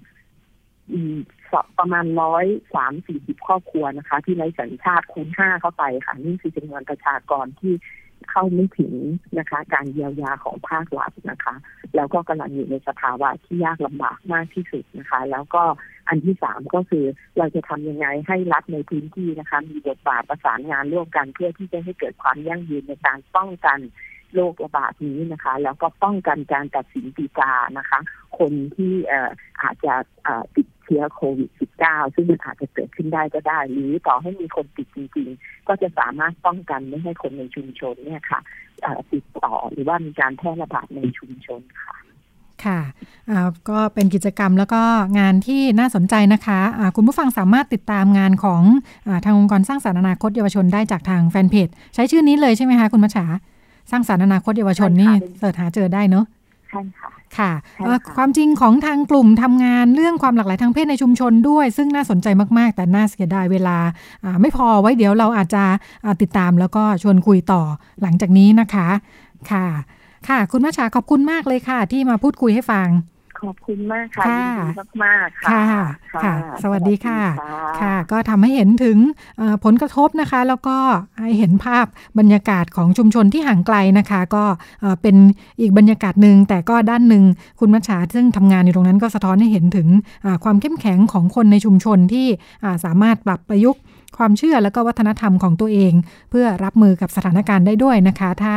[1.80, 7.74] ประมาณร้อยสามสี่สิบครอบครัวนะคะ ที่ไร้สัญชาติคูณห้าเข้าไปค่ะ นี่คือจำนวนประชากรที่
[8.32, 8.94] เข้าไม่ถึง
[9.40, 11.56] นะคะ การเยียวยาของภาครัฐนะคะ
[11.96, 15.64] แล้วก็กำลังอยู่ในสภาวะที่ยากลำบากมากที่สุดนะคะ แล้วก็
[16.10, 17.06] อันที่สามก็คือ
[17.38, 23.80] เราจะทำยังไงให้รัฐในพื้นที่นะคะ มีบทบาทประสานงานร่วมกันเพื่อที่จะให้เกิดความยั่งยืนในการป้องกัน
[24.36, 28.00] โรคระบาดนี้นะคะ แล้วก็ป้องกันการตัดสินปีกานะคะ
[28.40, 28.94] คนที่
[29.62, 29.94] อาจจะ
[30.56, 31.50] ติด เชื้อโควิด
[31.82, 38.40] -19 ซึ่งมันอาจจะเกิดขึ้นได้ก็ได้ หรือต่อให้มีคนติดจริง ๆ ก็จะสามารถป้องกันไม่ให้คนในชุมชนเนี่ยค่ะ
[39.14, 41.98] ติดต่อหรือว่ามีการแพร่ระบาดในชุมชนค่ะ
[42.66, 42.80] ค่ะ
[43.70, 44.82] ก็เป็นกิจกรรมแล้วก็
[45.20, 48.62] งานที่น่าสนใจนะคะะคุณผู้ฟังสามารถติดตามงานของ
[49.08, 53.26] อทางองค์กรสร้างสรรค์อนาคตเยาวชนได้จากทางแฟนเพจ ใช้ชื่อนี้เลยใช่ไหมคะคุณมัชชา
[53.92, 56.26] สร้างสรรค์อนาคตเยาวชนนี่เสิร์ชหาเจอได้เนอะ
[56.70, 57.52] ใช่ค่ะค่ะ
[58.18, 63.78] ความจริงของทางกลุ่มทำงานเรื่องความหลากหลายทางเพศในชุมชนด้วย ซึ่งน่าสนใจมากๆ แต่น่าเสียดายเวลา
[64.42, 65.64] ไม่พอไว้เดี๋ยวเราอาจจะ
[66.22, 67.62] ติดตามแล้วก็ชวนคุยต่อ
[68.02, 68.88] หลังจากนี้นะคะ
[69.52, 69.68] ค่ะ
[70.28, 72.88] ค่ะ คุณมาชาขอบคุณมากเลยค่ะ ที่มาพูดคุยให้ฟัง
[73.42, 74.42] ขอบคุณมากค่ะดี
[75.04, 75.64] มากๆค่ะ
[76.24, 76.34] ค่ะ
[76.64, 77.20] สวัสดีค่ะ
[77.82, 78.98] ค่ะ ก็ทำให้เห็นถึง
[79.66, 80.78] ผลกระทบนะคะ แล้วก็
[81.22, 81.86] ให้เห็นภาพ
[82.20, 84.44] บรรยากาศของชุมชนที่ห่างไกลนะคะ ก็
[85.02, 85.16] เป็น
[85.62, 87.24] อีกบรรยากาศหนึ่งแต่ก็ด้านหนึ่ง
[87.60, 89.88] คุณมัชชาซึ่งทำงานอยู่ตรงนั้นก็สะท้อนให้เห็นถึง
[90.44, 92.28] ความเข้มแข็งของคนในชุมชนที่
[92.86, 93.82] สามารถปรับประยุกต์
[94.18, 95.94] ความเชื่อและก็วัฒนธรรมของตัวเอง
[96.30, 98.56] เพื่อรับมือกับสถานการณ์ได้ด้วยนะคะ ถ้า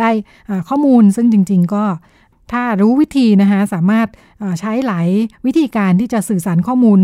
[0.00, 0.10] ได้
[0.68, 1.84] ข้อมูลซึ่งจริง ๆ ก็
[2.52, 4.08] ถ้ารู้วิธีนะคะสามารถ
[4.60, 5.08] ใช้หลาย
[5.46, 7.00] วิธีการที่จะสื่อสารข้อมูล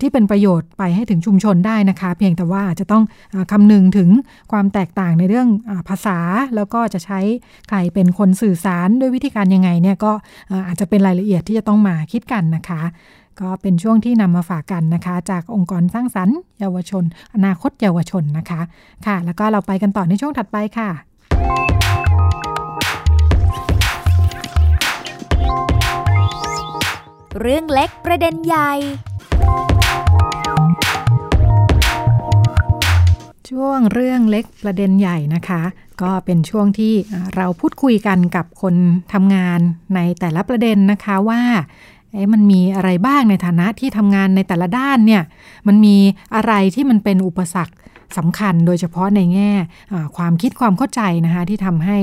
[0.00, 3.04] ที่เป็นประโยชน์ไปให้ถึงชุมชนได้นะคะ เพียงแต่ว่าจะต้อง
[3.52, 4.08] คำนึงถึง
[4.52, 5.48] ความแตกต่างในเรื่อง
[5.88, 6.18] ภาษา
[6.56, 7.20] แล้วก็จะใช้
[7.68, 10.12] ใครเป็นคนสื่อสารด้วยวิธีการยังไงเนี่ยก็
[10.66, 12.82] อาจจะเป็นรายละเอียดที่จะต้องมาคิดกันนะคะ
[13.40, 17.04] ก็เป็นช่วงที่นำมาฝากกันนะคะ จากองค์กรสร้างสรรค์เยาวชน
[17.34, 18.60] อนาคตเยาวชนนะคะ
[19.06, 20.90] ค่ะ แล้วก็เราไปกันต่อในช่วงถัดไปค่ะ
[27.40, 28.72] เรื่องเล็กประเด็นใหญ่
[33.50, 35.62] ช่วงเรื่องเล็กประเด็นใหญ่นะคะ
[36.02, 36.94] ก็เป็นช่วงที่
[37.36, 38.74] เราพูดคุยกันกับคน
[39.12, 39.60] ทำงาน
[39.94, 41.42] ในแต่ละประเด็นนะคะว่า
[42.32, 45.22] มันมีอะไรบ้างในฐานะที่ทำงานในแต่ละด้านเนี่ย
[45.66, 45.96] มันมี
[46.34, 47.74] อะไรที่มันเป็นอุปสรรค
[48.16, 49.52] สำคัญโดยเฉพาะในแง่
[50.16, 51.96] ความคิดความเข้าใจนะคะที่ทำให้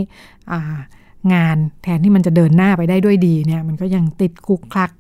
[1.34, 4.92] งานแทนที่มันจะเดินหน้าไปได้ด้วยดีเนี่ยมันก็ยังติดคุกคลัก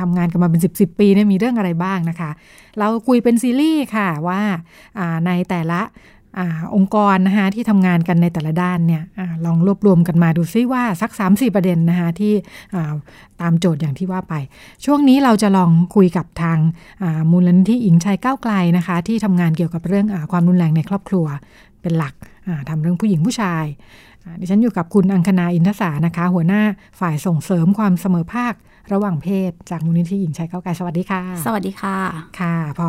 [0.00, 2.30] ทำงานกันมาเป็น 10บสปีเนี่ยมีเรื่องอะไรบ้างนะคะ
[2.78, 4.40] เราคุยเป็นซีรีส์ค่ะว่า
[5.26, 5.80] ในแต่ละ
[6.38, 6.40] อ
[6.74, 12.32] องค์กรนะคะที่ทำงานกันในแต่ละด้านเนี่ยอลองรวบรวมกันมาดูซิว่าสัก 3-4 ประเด็นนะคะที่
[13.40, 14.34] ตามโจทย์อย่างที่ว่าไป
[14.84, 16.58] ช่วงนี้เราจะลองคุยกับทาง
[17.30, 21.26] มูลนิธิอิงชัยก้าวไกลนะคะ ที่ทำงานเกี่ยวกับเรื่องอความรุนแรงในครอบครัว
[21.82, 22.14] เป็นหลัก
[22.68, 23.64] ทำเรื่องผู้หญิงผู้ชาย
[24.40, 26.62] ดิฉันอยู่กับคุณอังคณาอินทศานะคะ หัวหน้า
[27.00, 28.54] ฝ่ายส่งเสริมความเสมอภาค
[28.92, 31.96] ระหว่างเพศจากมูลนิธิหญิงชายก้าวไกลสวัสดีค่ะ สวัสดีค่ะ
[32.40, 32.88] ค่ะ พอ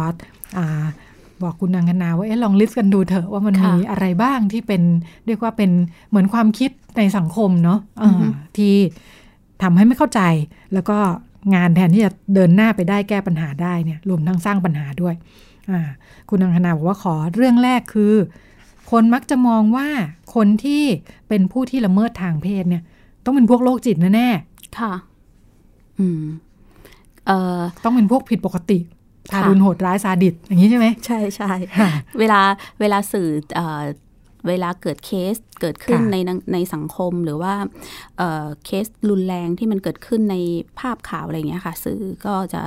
[1.44, 4.82] บอกคุณอังคณาว่าเอ๊ะลองลิสต์กันดูเถอะว่ามันมีอะไรบ้างที่เป็น
[5.28, 5.72] เรียกว่าเป็น
[6.10, 7.80] เหมือนความคิดในสังคมเนาะ
[8.58, 8.76] ที่
[9.62, 10.22] ทำให้ไม่เข้าใจ
[10.74, 10.98] แล้วก็
[11.56, 15.16] งานแทนที่จะเดินหน้าไปได้แก้ปัญหาได้เนี่ยรวมทั้งสร้างปัญหาด้วย
[16.30, 18.14] คุณอังคณาบอกว่าขอเรื่องแรกคือ
[18.92, 19.88] คนมักจะมองว่า
[20.36, 20.84] คนที่
[21.28, 22.84] เป็นผู้ที่ละเมิดทางเพศเนี่ย
[23.26, 25.11] ต้องเป็นพวกโรคจิตแน่ๆค่ะอืมเอ่อ
[27.84, 28.80] ต้องเป็นพวกผิดปกติ
[29.32, 31.52] ทารุณโหดร้ายซาดิสอย่างนี้ใช่ไหมใช่ใช่
[32.20, 32.40] เวลา
[32.80, 33.30] เวลาสื่อ
[34.48, 36.18] เวลาเกิดเคสเกิดขึ้นใน
[36.54, 37.54] ในสังคมหรือว่า
[38.66, 40.36] เคสรุนแรงที่มันเกิดขึ้นใน
[40.80, 42.62] ภาพข่าวอะไรเงี้ยค่ะ สื่อก็จะ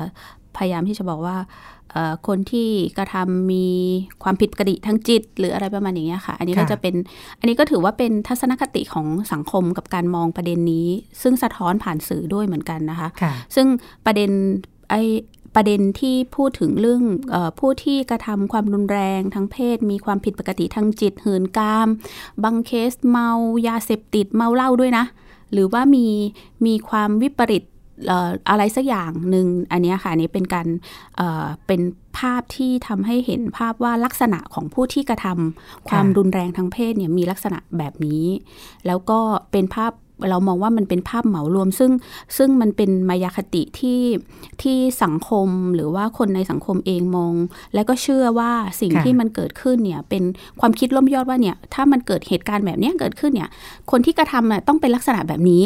[0.56, 1.36] พยายามที่จะบอกว่า
[2.26, 2.68] คนที่
[2.98, 3.66] กระทำมี
[4.22, 6.94] ความผิดปกติทางจิต หรืออะไรประมาณอย่างเงี้ยค่ะ อันนี้ก็จะเป็น
[7.38, 10.88] อันนี้ก็ถือว่าเป็นทัศนคติของสังคมกับการมองประเด็นนี้
[11.22, 13.08] ซึ่งสะท้อนผ่านสื่อด้วยเหมือนกันนะคะ
[13.54, 13.66] ซึ่ง
[14.06, 14.30] ประเด็น
[14.90, 14.96] ไอ
[15.54, 17.02] ประเด็นที่พูดถึงเรื่อง
[17.34, 21.88] อผู้ที่กระทำความรุนแรงทางเพศ มีความผิดปกติทางจิตหืนกาม
[22.44, 23.28] บางเคสเมา
[23.68, 25.04] ยาเสพติดเมาเหล้าด้วยนะ
[25.52, 26.06] หรือว่ามี
[26.66, 27.64] มีความวิปริต
[28.50, 30.66] อะไรสักอย่างหนึ่งอันนี้ค่ะนี้เป็นการ
[31.66, 31.80] เป็น
[32.18, 38.24] ภาพที่ทำให้เห็นภาพว่าลักษณะของผู้ที่กระทำความรุนแรงทางเพศเนี่ยมีลักษณะแบบนี้
[38.86, 39.18] แล้วก็
[39.52, 39.92] เป็นภาพ
[40.30, 41.92] เรามองว่ามันเป็นภาพเหมารวม ซึ่ง
[42.36, 44.00] ซึ่งมันเป็นมายาคติที่
[44.62, 47.34] ที่สังคมหรือว่าคนในสังคมเองมอง
[47.74, 50.22] แล้วก็เชื่อว่าสิ่งที่มันเกิดขึ้นเนี่ยเป็น
[50.60, 53.50] ความคิดล้มยอดว่าเนี่ยถ้ามันเกิดเหตุการณ์แบบนี้เกิดขึ้นเนี่ย
[53.90, 55.62] คนที่กระทำต้องเป็นลักษณะแบบนี้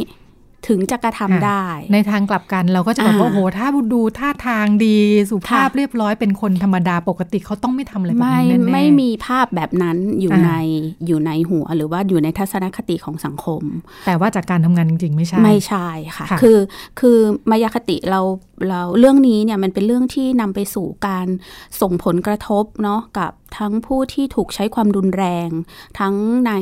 [0.67, 4.97] ถึงจะกระทำได้ ในทางกลับกันเราก็จะบอกว่าโหถ้าดูท่าทางดี
[5.31, 10.51] สุภาพเรียบร้อยเป็นคนธรรมดาปกติเขาต้องไม่ทำอะไรแบบนี้แน่ไม่มีภาพแบบนั้นอยู่ใน
[11.07, 13.63] อยู่ในหัวหรือว่าอยู่ในทัศนคติของสังคม
[14.07, 16.59] แต่ว่าจากการทำงานจริง ๆ ไม่ใช่ ไม่ใช่ค่ะ คือ
[17.01, 17.19] คือ
[17.51, 18.21] มายาคติเรา
[18.69, 21.27] เราเรื่องนี้เนี่ยมันเป็นเรื่องที่นำไปสู่การ
[21.81, 25.49] ส่งผลกระทบเนาะกับทั้งผู้ที่ถูกใช้ความรุนแรง
[25.99, 26.15] ทั้ง
[26.47, 26.53] ใน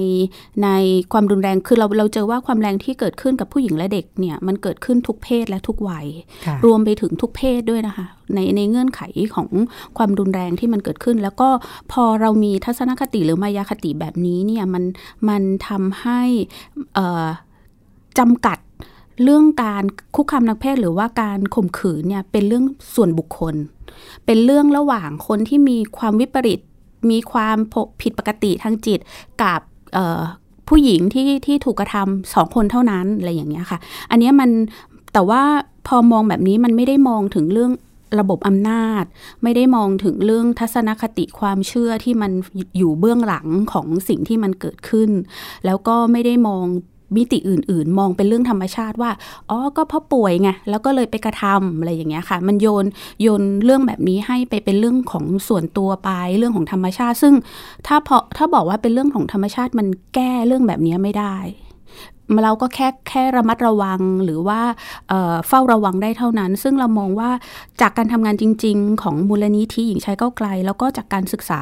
[0.65, 0.69] ใน
[1.13, 6.07] ความรุนแรงคือเราเราเจอว่าความแรงที่เกิดขึ้นกับผู้หญิงและเด็กเนี่ยมันเกิดขึ้นทุกเพศและทุกวัย
[6.65, 9.01] รวมไปถึงทุกเพศด้วยนะคะ ในในเงื่อนไข
[9.35, 9.49] ของ
[9.97, 11.49] ความรุนแรงที่มันเกิดขึ้น แล้วก็
[11.93, 14.85] พอเรามีทัศนคติหรือมายาคติแบบนี้เนี่ยมัน
[15.29, 16.21] มันทำให้
[18.19, 18.59] จำกัด
[19.23, 22.65] เรื่องการคุกคามทางเพศหรือว่าการข่มขืนเนี่ยเป็นเรื่อง
[22.95, 23.55] ส่วนบุคคล
[24.27, 26.61] เป็นเรื่องระหว่างคนที่มีความวิปริต
[27.11, 27.57] มีความ
[28.03, 28.99] ผิดปกติทางจิต
[29.43, 29.61] กับ
[30.69, 33.79] ผู้หญิงที่ที่ถูกกระทำสองคนเท่านั้นอะไรอย่างเงี้ยค่ะ
[34.11, 34.51] อันนี้มัน
[35.13, 35.43] แต่ว่า
[35.87, 37.73] พอมองแบบนี้มันไม่ได้มองถึงเรื่อง
[38.21, 39.05] ระบบอำนาจ
[39.43, 42.33] ไม่ได้มองถึงเรื่องทัศนคติความเชื่อที่มัน
[42.79, 45.11] อยู่เบื้องหลังของสิ่งที่มันเกิดขึ้น
[45.67, 46.67] แล้วก็ไม่ได้มอง
[47.15, 49.11] มิติอื่น ๆ มองเป็นเรื่องธรรมชาติว่า
[49.51, 52.85] อ๋อก็เพราะป่วยไงแล้วก็เลยไปกระทำอะไรอย่างเงี้ยค่ะ มันโยน
[53.23, 57.35] โยนเรื่องแบบนี้ให้ไปเป็นเรื่องของส่วนตัวไปเรื่องของธรรมชาติ ซึ่ง
[57.87, 61.37] ถ้าพอถ้าบอกว่าเป็นเรื่องของธรรมชาติมันแก้เรื่องแบบนี้ไม่ได้
[62.45, 64.61] เราก็แค่แค่ระมัดระวังหรือว่า
[65.49, 67.31] เฝ้าระวังได้เท่านั้น ซึ่งเรามองว่า
[67.81, 71.61] จากการทำงานจริง ๆ ของมูลนิธิหญิงชายเก้าไกล แล้วก็จากการศึกษา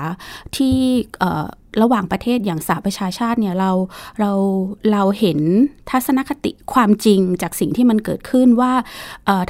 [0.56, 0.74] ที่
[1.82, 3.70] ระหว่างประเทศอย่างสหประชาชาติเนี่ยเรา
[4.20, 4.32] เรา
[4.92, 5.38] เราเห็น
[5.90, 8.72] ทัศนคติความจริงจากสิ่งที่มันเกิดขึ้นว่า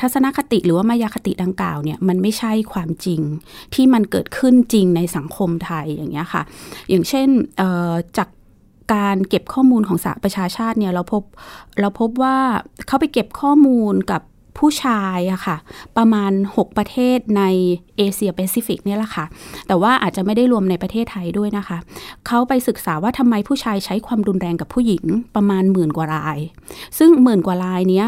[0.00, 3.20] ทัศนคติหรือว่ามายาคติดังกล่าวเนี่ยมันไม่ใช่ความจริง
[3.74, 6.42] ที่มันเกิดขึ้นจริงในสังคมไทยอย่างเงี้ยค่ะ
[6.88, 7.28] อย่างเช่น
[8.18, 8.28] จาก
[8.93, 11.22] การเก็บข้อมูลของสหประชาชาติเนี่ยเราพบ
[11.80, 12.37] เราพบว่า
[12.87, 14.22] เขาไปเก็บข้อมูลกับ
[14.59, 15.57] ผู้ชายอะค่ะ
[15.96, 17.42] ประมาณ 6 ประเทศใน
[17.96, 19.24] เอเชียแปซิฟิกเนี่ยแหละค่ะ
[19.66, 21.78] แต่ว่าอาจจะไม่ได้รวมในประเทศไทยด้วยนะคะ
[22.26, 25.05] เขาไปศึกษาว่าทำไมผู้ชายใช้ความรุนแรงกับผู้หญิง
[25.36, 26.38] ประมาณหมื่นกว่าราย
[26.98, 28.07] ซึ่งหมื่นกว่ารายเนี้ย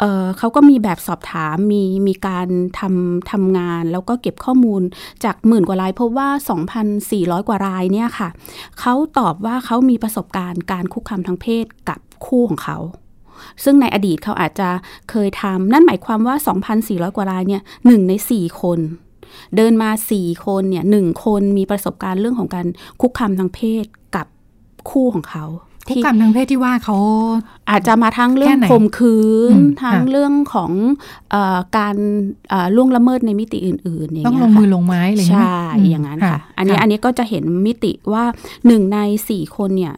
[0.00, 4.82] เเขาก็มีแบบสอบถามมีมีการทำทำงาน แล้วก็เก็บข้อมูล
[5.24, 6.28] จากหมื่นกว่ารายพบว่า
[6.88, 8.28] 2,400 กว่ารายเนี่ยค่ะ
[8.80, 12.78] เขาตอบว่าเขามีประสบการณ์การคุกคามทางเพศกับคู่ของเขา
[13.64, 14.68] ซึ่งในอดีตเขาอาจจะ
[15.10, 16.36] เคยทำนั่นหมายความว่า
[16.76, 18.80] 2,400 กว่ารายเนี่ยหนึ่งใน 4 คน
[19.56, 22.66] เดินมา 4 คนเนี่ยหนึ่งคนมีประสบการณ์เรื่องของการ
[23.00, 23.84] คุกคามทางเพศ
[24.16, 24.26] กับ
[24.90, 25.46] คู่ของเขา
[25.88, 26.96] คุกคามทางเพศที่ว่าเขา
[27.70, 29.18] อาจจะมาทั้งเรื่องข่มขื
[29.52, 29.54] น
[29.92, 30.72] ทั้งเรื่องของ
[31.34, 31.36] อ
[31.78, 31.96] การ
[32.76, 35.58] ล่วงละเมิดในมิติอื่นๆอย่างเงี้ยต้องลงมือลงไม้เลยใช่
[35.90, 38.24] อย่างนั้นค่ะ อันนี้อันนี้ก็จะเห็นมิติว่า
[38.66, 39.94] หนึ่งในสี่คนเนี่ย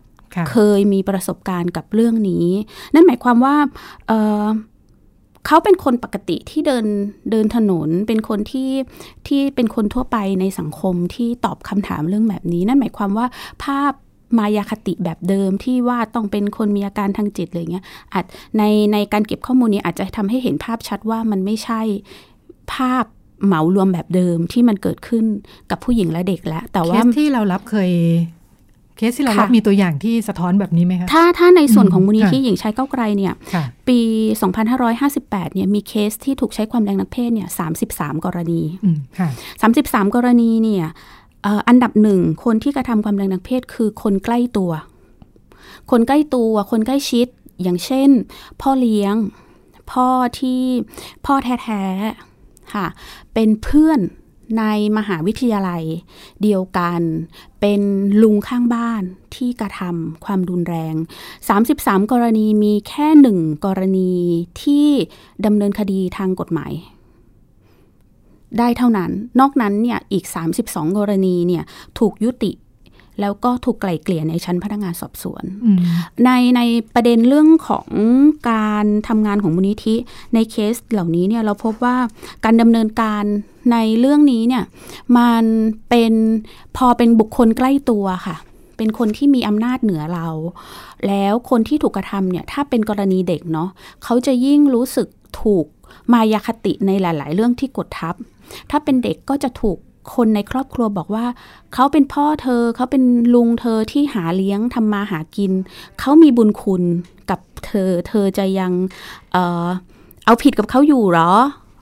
[0.51, 2.47] เคยมีประสบการณ์กับเรื่องนี้
[2.95, 3.57] นั่นหมายความว่า
[4.09, 6.87] เเขาเป็นคนปกติที่เดิน
[7.31, 8.71] เดินถนน เป็นคนที่
[9.27, 13.27] ที่เป็นคนทั่วไปในสังคมที่ตอบคำถามเรื่องแบบนี้ นั่นหมายความว่า
[13.65, 13.93] ภาพ
[14.39, 18.25] มายาคติแบบเดิมที่ว่าต้องเป็นคนมีอาการทางจิตอะไรเงี้ยอาจ
[18.59, 18.63] ใน
[18.93, 21.81] ในการเก็บข้อมูลนี้อาจจะทำให้เห็นภาพชัดว่ามันไม่ใช่
[22.75, 23.05] ภาพ
[23.47, 25.25] เหมารวมแบบเดิมที่มันเกิดขึ้น
[25.71, 27.91] กับผู้หญิงและเด็กแล้วแต่ว่าที่เรารับเคย
[29.01, 33.35] เคสที่เรารับมีตัวอย่างที่สะท้อนแบบนี้ไหมคะ ถ้าถ้าในส่วนของมูลนิธิหญิงชายเก้าไกลเนี่ย
[33.89, 33.99] ปี
[34.79, 37.49] 2558เนี่ยมีเคสที่ถูกใช้ความแรงทางเพศเนี่ย
[37.87, 38.61] 33 กรณี
[39.43, 40.87] 33 กรณีเนี่ย
[41.69, 44.71] อันดับหนึ่งคนที่กระทำความแรงทางเพศคือคนใกล้ตัว
[45.91, 47.27] คนใกล้ตัวคนใกล้ชิด
[47.63, 48.11] อย่างเช่น
[48.61, 49.15] พ่อเลี้ยง
[49.93, 50.63] พ่อที่
[51.27, 52.87] พ่อแท้ๆค่ะ
[53.35, 54.01] เป็นเพื่อน
[54.59, 54.65] ใน
[54.99, 55.83] มหาวิทยาลัย
[56.43, 57.01] เดียวกัน
[57.61, 57.81] เป็น
[58.23, 59.03] ลุงข้างบ้าน
[59.35, 60.95] ที่กระทำความรุนแรง
[61.53, 64.13] 33 กรณีมีแค่หนึ่งกรณี
[64.63, 64.87] ที่
[65.47, 66.73] ดำเนินคดีทางกฎหมาย
[68.59, 70.25] ได้เท่านั้น นอกนั้นเนี่ยอีก
[70.67, 71.65] 32 กรณีเนี่ย
[71.99, 72.53] ถูกยุติ
[73.21, 75.45] แล้วก็ถูกไกล่เกลี่ยในชั้นพนักงานสอบสวน
[76.25, 76.61] ในใน
[76.95, 77.89] ประเด็นเรื่องของ
[78.51, 79.95] การทำงานของมูลนิธิ
[80.35, 81.97] ในเคสเหล่านี้เนี่ยเราพบว่า
[82.45, 83.25] การดำเนินการ
[83.73, 84.65] ในเรื่องนี้เนี่ย
[85.19, 85.45] มัน
[85.89, 86.13] เป็น
[86.77, 88.37] พอเป็นบุคคลใกล้ตัวค่ะ
[88.77, 90.29] เป็นคนที่มีอำนาจเหนือเรา
[91.07, 93.69] แล้วคนที่ถูกกระทำเนี่ยถ้าเป็นกรณีเด็กเนาะ
[94.05, 95.09] เขาจะยิ่งรู้สึก
[95.43, 95.67] ถูก
[96.13, 98.15] มายาคติในหลาย ๆ เรื่องที่กดทับ
[98.71, 99.79] ถ้าเป็นเด็กก็จะถูก
[100.15, 101.27] คนในครอบครัวบอกว่า
[101.75, 103.05] เขาเป็นพ่อเธอเขาเป็น
[103.35, 105.53] ลุงเธอที่หาเลี้ยงทำมาหากิน
[105.99, 106.83] เขามีบุญคุณ
[107.31, 108.73] กับเธอ เธอจะยัง
[109.33, 109.37] เอ
[109.67, 109.69] อ
[110.27, 111.33] เอาผิดกับเขาอยู่หรอ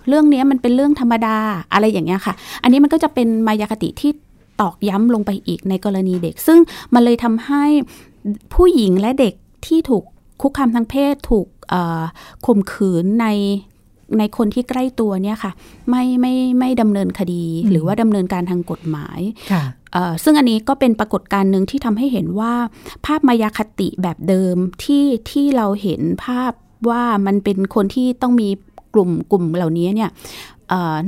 [0.08, 1.36] เรื่องนี้มันเป็นเรื่องธรรมดา
[1.72, 4.12] อะไรอย่างเงี้ยค่ะ อันนี้มันก็จะเป็นมายาคติที่
[4.60, 6.58] ตอกย้ำลงไปอีกในกรณีเด็ก ซึ่ง
[6.94, 7.64] มันเลยทำให้
[8.54, 9.34] ผู้หญิงและเด็ก
[9.66, 10.04] ที่ถูก
[10.42, 11.46] คุกคามทางเพศถูก
[12.46, 13.26] ข่มขืนใน
[14.18, 15.52] ในคนที่ใกล้ตัวเนี่ยค่ะ
[15.90, 19.20] ไม่ไม่ไม่ดำเนินคดีหรือว่าดำเนินการทางกฎหมาย
[20.24, 22.54] ซึ่งอันนี้ก็เป็นปรากฏการณ์หนึ่งที่ทำให้เห็นว่า
[23.06, 26.52] ภาพมายาคติแบบเดิมที่ที่เราเห็นภาพ
[26.90, 28.48] ว่ามันเป็นคนที่ต้องมี
[28.94, 30.10] กลุ่มกลุ่มเหล่านี้เนี่ย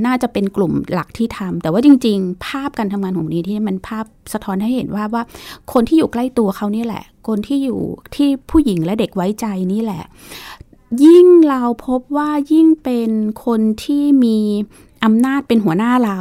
[0.05, 5.23] น่าจะเป็นกลุ่มหลักที่ทำแต่ว่าจริง ๆ ภาพการทำงานของนี้ที่มันภาพสะท้อนให้เห็นว่าว่า
[5.73, 7.79] คนที่อยู่ใกล้ตัวเขานี่แหละ คนที่อยู่
[8.15, 10.03] ที่ผู้หญิงและเด็กไว้ใจนี่แหละ
[11.05, 13.11] ยิ่งเราพบว่ายิ่งเป็น
[13.45, 14.37] คนที่มี
[15.03, 16.19] อำนาจเป็นหัวหน้าเรา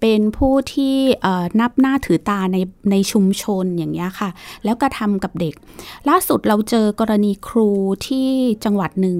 [0.00, 0.96] เป็นผู้ที่
[1.60, 2.56] นับหน้าถือตาใน
[2.90, 4.30] ในชุมชนอย่างนี้ค่ะ
[4.64, 5.54] แล้วกระทำกับเด็ก
[6.08, 7.68] ล่าสุดเราเจอกรณีครู
[8.06, 8.28] ที่
[8.64, 9.18] จังหวัดหนึ่ง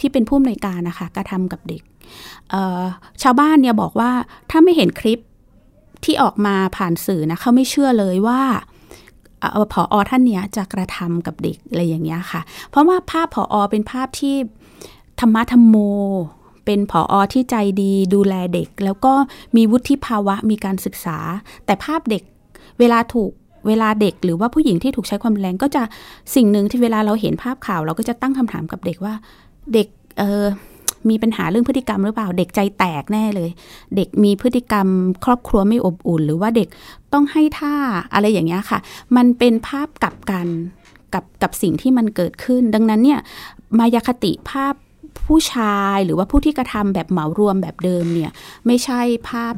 [0.00, 1.82] ที่เป็นผู้อำนวยการนะคะกระทำกับเด็ก
[3.22, 4.10] ชาวบ้านเนี่ยบอกว่า
[4.50, 5.18] ถ้าไม่เห็นคลิป
[6.04, 8.40] ที่ออกมาผ่านสื่อนะเขาไม่เชื่อเลยว่า
[9.72, 12.40] ผออท่านเนี้ยจะกระทำกับเด็กอะไรอย่างเงี้ยค่ะ
[12.70, 14.36] เพราะว่าภาพผออเป็นภาพที่
[15.20, 15.76] ธรรมะธรรมโม
[16.64, 19.12] เป็นผออที่ใจดีดูแลเด็ก แล้วก็
[19.56, 21.18] มีวุฒิภาวะมีการศึกษา
[21.66, 22.22] แต่ภาพเด็ก
[22.78, 23.30] เวลาถูก
[23.66, 25.82] เวลาเด็กหรือว่าผู้หญิงที่ถูกใช้ความแรงก็จะ
[26.34, 29.14] สิ่งหนึ่งที่เวลาเราเห็นภาพข่าว เราก็จะตั้งคำถามกับเด็กว่า
[29.72, 29.88] เด็ก
[30.18, 30.44] เออ
[31.10, 33.50] มีปัญหาเรื่องพฤติกรรมหรือเปล่า เด็กใจแตกแน่เลย
[33.96, 34.86] เด็กมีพฤติกรรม
[35.24, 36.68] ครอบครัวไม่อบอุ่น หรือว่าเด็ก
[37.12, 37.74] ต้องให้ท่า
[38.14, 38.78] อะไรอย่างเงี้ยค่ะ
[39.16, 40.46] มันเป็นภาพกลับกัน
[41.14, 43.20] กับกับสิ่งที่มันเกิดขึ้น ดังนั้นเนี่ย
[43.78, 44.74] มายาคติภาพ
[45.26, 48.30] ผู้ชายหรือว่าผู้ที่กระทำแบบเหมารวมแบบเดิมเนี่ย
[48.66, 49.00] ไม่ใช่
[49.30, 49.54] ภาพ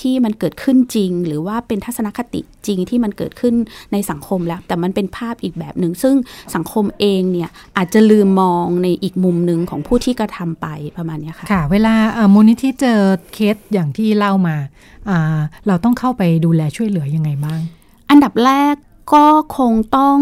[0.00, 3.54] ที่มันเกิดขึ้นจริง หรือว่าเป็นทัศนคติจริงที่มันเกิดขึ้น
[3.92, 6.14] ในสังคมแล้ว แต่มันเป็นภาพอีกแบบหนึ่ง ซึ่ง
[6.54, 11.94] สังคมเองเนี่ยอาจจะลืมมองในอีกมุมหนึ่งของผู้ที่กระทำไปประมาณนี้ค่ะค่ะ เวลา
[12.34, 13.00] มูลนิธิเจอ
[13.32, 14.56] เคสอย่างที่เล่ามา
[15.66, 17.60] เราต้องเข้าไปดูแลช่วยเหลือยังไงบ้าง
[18.10, 18.76] อันดับแรก
[19.14, 19.26] ก็
[19.58, 20.18] คงต้อง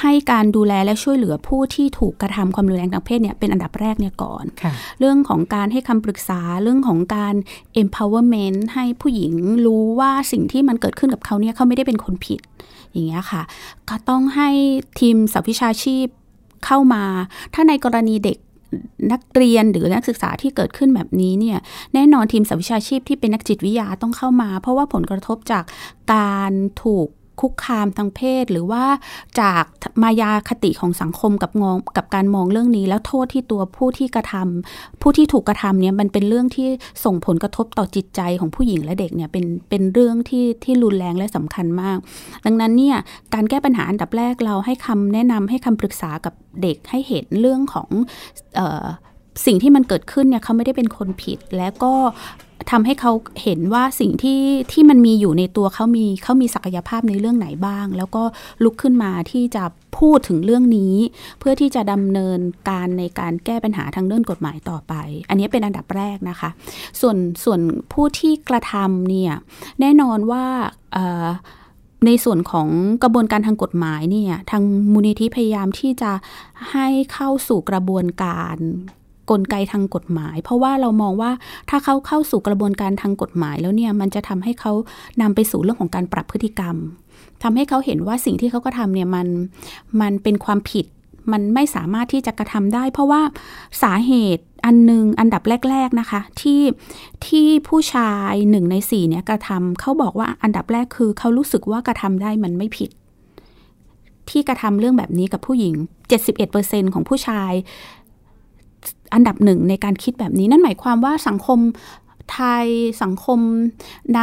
[0.00, 4.44] ให้การดูแลและช่วยเหลือผู้ที่ถูกกระทำความรุนแรงทางเพศเนี่ยเป็นอันดับแรกเนี่ยก่อน
[4.98, 7.34] เรื่องของการให้คำปรึกษาเรื่องของการ
[7.82, 9.32] empowerment ให้ผู้หญิง
[9.66, 12.40] รู้ว่าสิ่งที่มันเกิดขึ้นกับเขาเนี่ยเขาไม่ได้เป็นคนผิด
[12.90, 13.42] อย่างเงี้ยค่ะ
[13.88, 14.48] ก็ต้องให้
[15.00, 16.06] ทีมสาวิชาชีพ
[16.66, 17.04] เข้ามา
[17.54, 18.38] ถ้าในกรณีเด็ก
[19.12, 21.58] นักเรียนหรือนักศึกษาที่เกิดขึ้นแบบนี้เนี่ย
[21.94, 25.64] แน่นอนทีมสาวิชาชีพที่เป็นนักจิตวิทยาต้องเข้ามา เพราะว่าผลกระทบจาก
[26.12, 26.52] การ
[26.84, 27.08] ถูก
[27.40, 28.84] คุกคามทางเพศ หรือว่า
[29.40, 29.64] จาก
[30.02, 36.68] มายาคติของสังคมกับงองกับการมองเรื่องนี้ แล้วโทษที่ตัวผู้ที่กระทำผู้ที่ถูกกระทำเนี่ยมันเป็นเรื่องที่
[37.04, 41.98] ส่งผลกระทบต่อจิตใจของผู้หญิงและเด็กเนี่ยเป็นเป็นเรื่องที่ที่รุนแรงและสำคัญมาก
[42.46, 42.96] ดังนั้นเนี่ย
[43.34, 47.88] การแก้ปัญหาอันดับแรกเราให้คำแนะนำให้คำปรึกษากับเด็กให้เห็นเรื่องของ
[49.46, 51.92] สิ่งที่มันเกิดขึ้นเนี่ยเขาไม่ได้เป็นคนผิด และก็
[52.70, 53.12] ทำให้เขา
[53.42, 54.40] เห็นว่าสิ่งที่
[54.72, 58.22] ที่มันมีอยู่ในตัวเขามีเขามีศักยภาพในเรื่องไหนบ้าง แล้วก็
[58.64, 59.64] ลุกขึ้นมาที่จะ
[59.98, 60.94] พูดถึงเรื่องนี้
[61.38, 64.94] เพื่อที่จะดำเนินการในการแก้ปัญหาทางเรื่องกฎหมายต่อไป
[65.28, 66.50] อันนี้เป็นอันดับแรกนะคะ
[67.00, 67.60] ส่วนส่วน
[67.92, 69.32] ผู้ที่กระทำเนี่ย
[69.80, 70.44] แน่นอนว่า
[72.06, 72.68] ในส่วนของ
[73.02, 74.62] กระบวนการทางกฎหมายเนี่ยทาง
[74.92, 76.12] มูลนิธิพยายามที่จะ
[76.72, 78.56] ให้เข้าสู่กระบวนการ
[79.30, 81.30] กลไกทางกฎหมาย เพราะว่าเรามองว่า
[81.70, 84.72] ถ้าเขาเข้าสู่กระบวนการทางกฎหมายแล้วเนี่ยมันจะทำให้เขา
[85.20, 86.76] นำไปสู่เรื่องของการปรับพฤติกรรม
[87.42, 89.26] ทำให้เขาเห็นว่าสิ่งที่เขาก็ทำเนี่ยมัน
[90.00, 90.86] มันเป็นความผิด
[91.32, 93.22] มันไม่สามารถที่จะกระทำได้ เพราะว่า
[93.82, 96.60] สาเหตุอันหนึ่งอันดับแรก ๆนะคะ ที่
[97.26, 102.90] ที่ผู้ชายหนึ่งในสี่เนี่ยกระทำเขาบอกว่าอันดับแรกคือเขารู้สึกว่ากระทำได้มันไม่ผิด
[104.30, 105.74] ที่กระทำเรื่องแบบนี้กับผู้หญิง
[106.34, 107.52] 71%ของผู้ชาย
[109.14, 111.58] อันดับหนึ่งในการคิดแบบนี้ นั่นหมายความว่าสังคม
[112.32, 112.66] ไทย
[113.02, 113.40] สังคม
[114.16, 114.22] ใน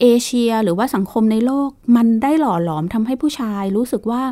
[0.00, 4.22] เอเชียหรือว่าสังคมในโลก มันได้หล่อหลอมทำให้ผู้ชายรู้สึกว่า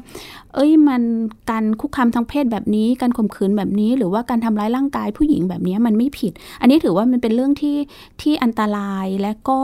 [0.54, 1.02] เอ้ยมัน
[1.50, 7.76] การคุกคามทางเพศแบบนี้ การข่มขืนแบบนี้ หรือว่าการทำร้ายร่างกายผู้หญิงแบบนี้มันไม่ผิด อันนี้ถือว่ามันเป็นเรื่องที่
[8.20, 9.58] ที่อันตรายและก็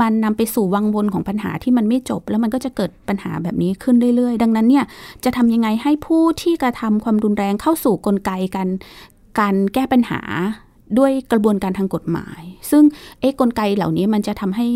[0.00, 4.84] มันนำไปสู่วังวนของปัญหาที่มันไม่จบ แล้วมันก็จะเกิดปัญหาแบบนี้ขึ้นเรื่อยๆ ดังนั้นเนี่ย
[5.24, 8.66] จะทำยังไงให้ผู้ที่กระทำความรุนแรงเข้าสู่กลไกกัน
[9.38, 10.20] การแก้ปัญหา
[10.98, 12.82] ด้วยกระบวนการทางกฎหมาย ซึ่ง
[13.20, 14.66] เอ้กลไกเหล่านี้มันจะทำให้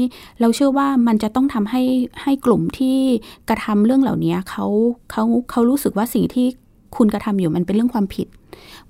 [0.41, 1.83] เราเชื่อว่ามันจะต้องทำให้
[2.23, 2.97] ให้กลุ่มที่
[3.49, 4.67] กระทำเรื่องเหล่านี้เขา
[5.11, 6.47] เขาเขารู้สึกว่าสิ่งที่
[6.97, 8.27] คุณกระทำอยู่มันเป็นเรื่องความผิด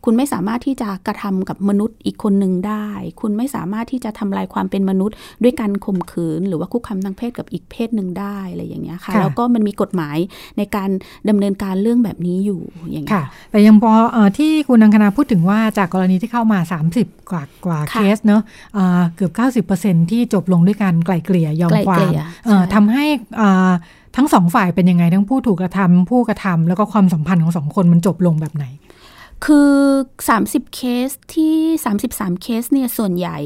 [0.04, 2.86] คุณไม่สามารถที่จะกระทำกับมนุษย์อีกคนหนึ่งได้
[3.20, 10.16] คุณไม่สามารถที่จะทำลายความเป็นมนุษย์ ด้วยการข่มขืน หรือว่าคุกคามทางเพศกับอีกเพศหนึ่งได้อะไรอย่างเงี้ยค่ะ แล้วก็มันมีกฎหมาย
[10.58, 10.90] ในการ
[11.28, 13.92] ดำเนินการเรื่องแบบนี้อยู่อย่างเงี้ยแต่ยังพอ
[14.38, 16.58] ที่คุณนังคณาพูดถึงว่าจากกรณีที่เข้ามา
[16.94, 18.42] 30 กว่ากว่าเคสเนอะ
[19.16, 19.30] เกือ
[19.64, 22.08] บ 90%ที่จบลงด้วยการไกล่เกลี่ยยอมความ
[22.74, 23.04] ทำให้
[24.16, 28.66] ทั้งสองฝ่ายเป็นยังไง ทั้งผู้ถูกกระทำผู้กระทำแล้วก็ความสัมพันธ์ของสองคนมันจบลงแบบไหน
[29.44, 29.72] คือ
[30.20, 31.56] 30 เคสที่
[31.98, 33.38] 33 เคสเนี่ยส่วนใหญ่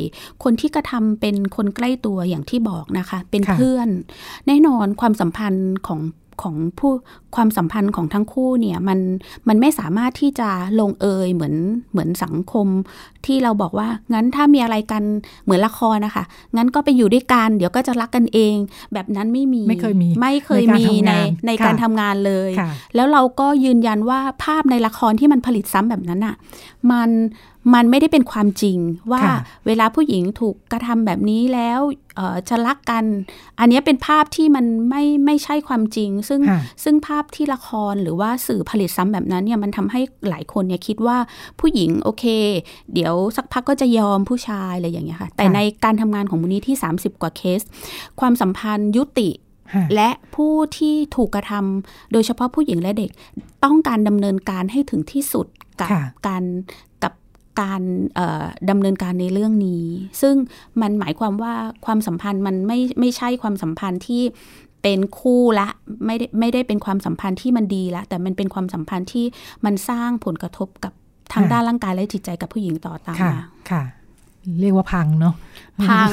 [0.42, 3.88] คนที่กระทำเป็นคนใกล้ตัวอย่างที่บอกนะคะ เป็นเพื่อน
[4.47, 6.01] แน่นอนความสัมพันธ์ของ
[6.43, 6.93] ของผู้
[7.35, 8.99] ความสัมพันธ์ของทั้งคู่เนี่ยมัน
[9.49, 10.49] มันไม่สามารถที่จะ
[10.80, 11.55] ลงเอยเหมือน
[11.93, 12.66] เหมือนสังคม
[13.26, 15.03] ที่เราบอกว่างั้นถ้ามีอะไรกัน
[15.45, 16.24] เหมือนละครนะคะ
[16.57, 18.57] งั้นก็ไปอยู่ด้วยกันเดี๋ยวก็จะรักกันเอง
[18.93, 21.12] แบบนั้นไม่มีไม่เคยมีไม่เคยมีใน
[21.47, 22.51] ในการทำงานเลย
[22.95, 26.35] แล้วเราก็ยืนยันว่าภาพในละครที่มันผลิตซ้ำแบบนั้นอะ
[26.91, 27.11] มัน
[27.74, 28.78] มันไม่ได้เป็นความจริง
[29.12, 29.22] ว่า
[29.66, 31.80] เวลาผู้หญิงถูกกระทำแบบนี้แล้ว
[32.48, 33.04] จะรักกัน
[33.60, 36.40] อันนี้เป็นภาพที่มันไม่ไม่ใช่ความจริง ซึ่ง
[36.84, 41.18] ซึ่งภาพที่ละครหรือว่าสื่อผลิตซ้ำแบบนั้นเนี่ยมันทำให้หลายคนเนี่ยคิดว่า
[41.60, 42.24] ผู้หญิงโอเค
[42.94, 47.60] เดี๋ยวสักพักก็จะยอมผู้ชายอะไรอย่างเงี้ยค่ะ แต่ในการทำงานของมูลนิธิ30 กว่าเคส
[48.20, 49.30] ความสัมพันธ์ยุติ
[49.94, 53.10] และผู้ที่ถูกกระทำโดยเฉพาะผู้หญิงและเด็ก
[53.64, 55.46] ต้องการดำเนินการให้ถึงที่สุด
[55.80, 55.88] กับ
[56.26, 56.44] การ
[57.02, 57.80] การ
[58.70, 59.84] ดำเนินการในเรื่องนี้
[60.20, 60.34] ซึ่ง
[60.80, 61.55] มันหมายความว่า
[61.86, 64.22] ความสัมพันธ์มันไม่ไม่ใช่ความสัมพันธ์ที่
[64.82, 65.68] เป็นคู่ละ
[66.07, 69.26] ไม่ได้ไม่ได้เป็นความสัมพันธ์ที่มันดีละแต่มันเป็นความสัมพันธ์ที่
[69.64, 70.92] มันสร้างผลกระทบกับ
[71.32, 73.40] ทางด้านร่างกายและจิตใจกับผู้หญิงต่อตามมา
[73.70, 73.82] ค่ะ
[74.61, 75.34] เรียกว่าพังเนาะ
[75.88, 76.11] พัง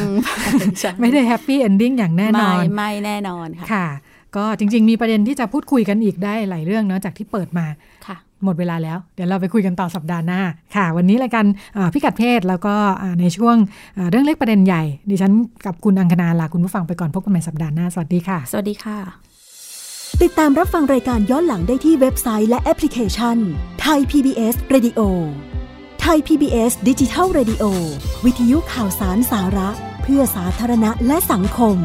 [1.02, 3.88] ไม่ได้ happy ending อย่างแน่นอน ไม่แน่นอนค่ะ ค่ะ
[4.36, 7.78] ก็จริง ๆ มีประเด็นที่จะพูดคุยกันอีกได้หลายเรื่องเนาะจากที่เปิดมาค่ะ
[8.44, 10.42] หมดเวลาแล้ว เดี๋ยวเราไปคุยกันต่อสัปดาห์หน้า
[10.76, 11.46] ค่ะ วันนี้รายการ
[11.94, 12.76] พิกัดเพศแล้วก็
[13.22, 13.56] ในช่วง
[14.10, 15.34] เรื่องเล็กประเด็นใหญ่ ดิฉัน
[15.66, 18.98] กับคุณอังคณาลาคุณผู้ฟังไปก่อนพบกันใหม่สัปดาห์หน้า สวัสดีค่ะ สวัสดีค่ะ
[20.24, 23.38] ติดตามรับฟังรายการย้อนหลังได้ที่เว็บไซต์และแอปพลิเคชัน
[23.82, 25.00] ไทย PBS Radio
[26.02, 27.64] ไทย PBS ดิจิทัล Radio
[28.26, 29.70] วิทยุข่าวสารสาระ
[30.02, 31.78] เพื่อสาธารณะและสังคม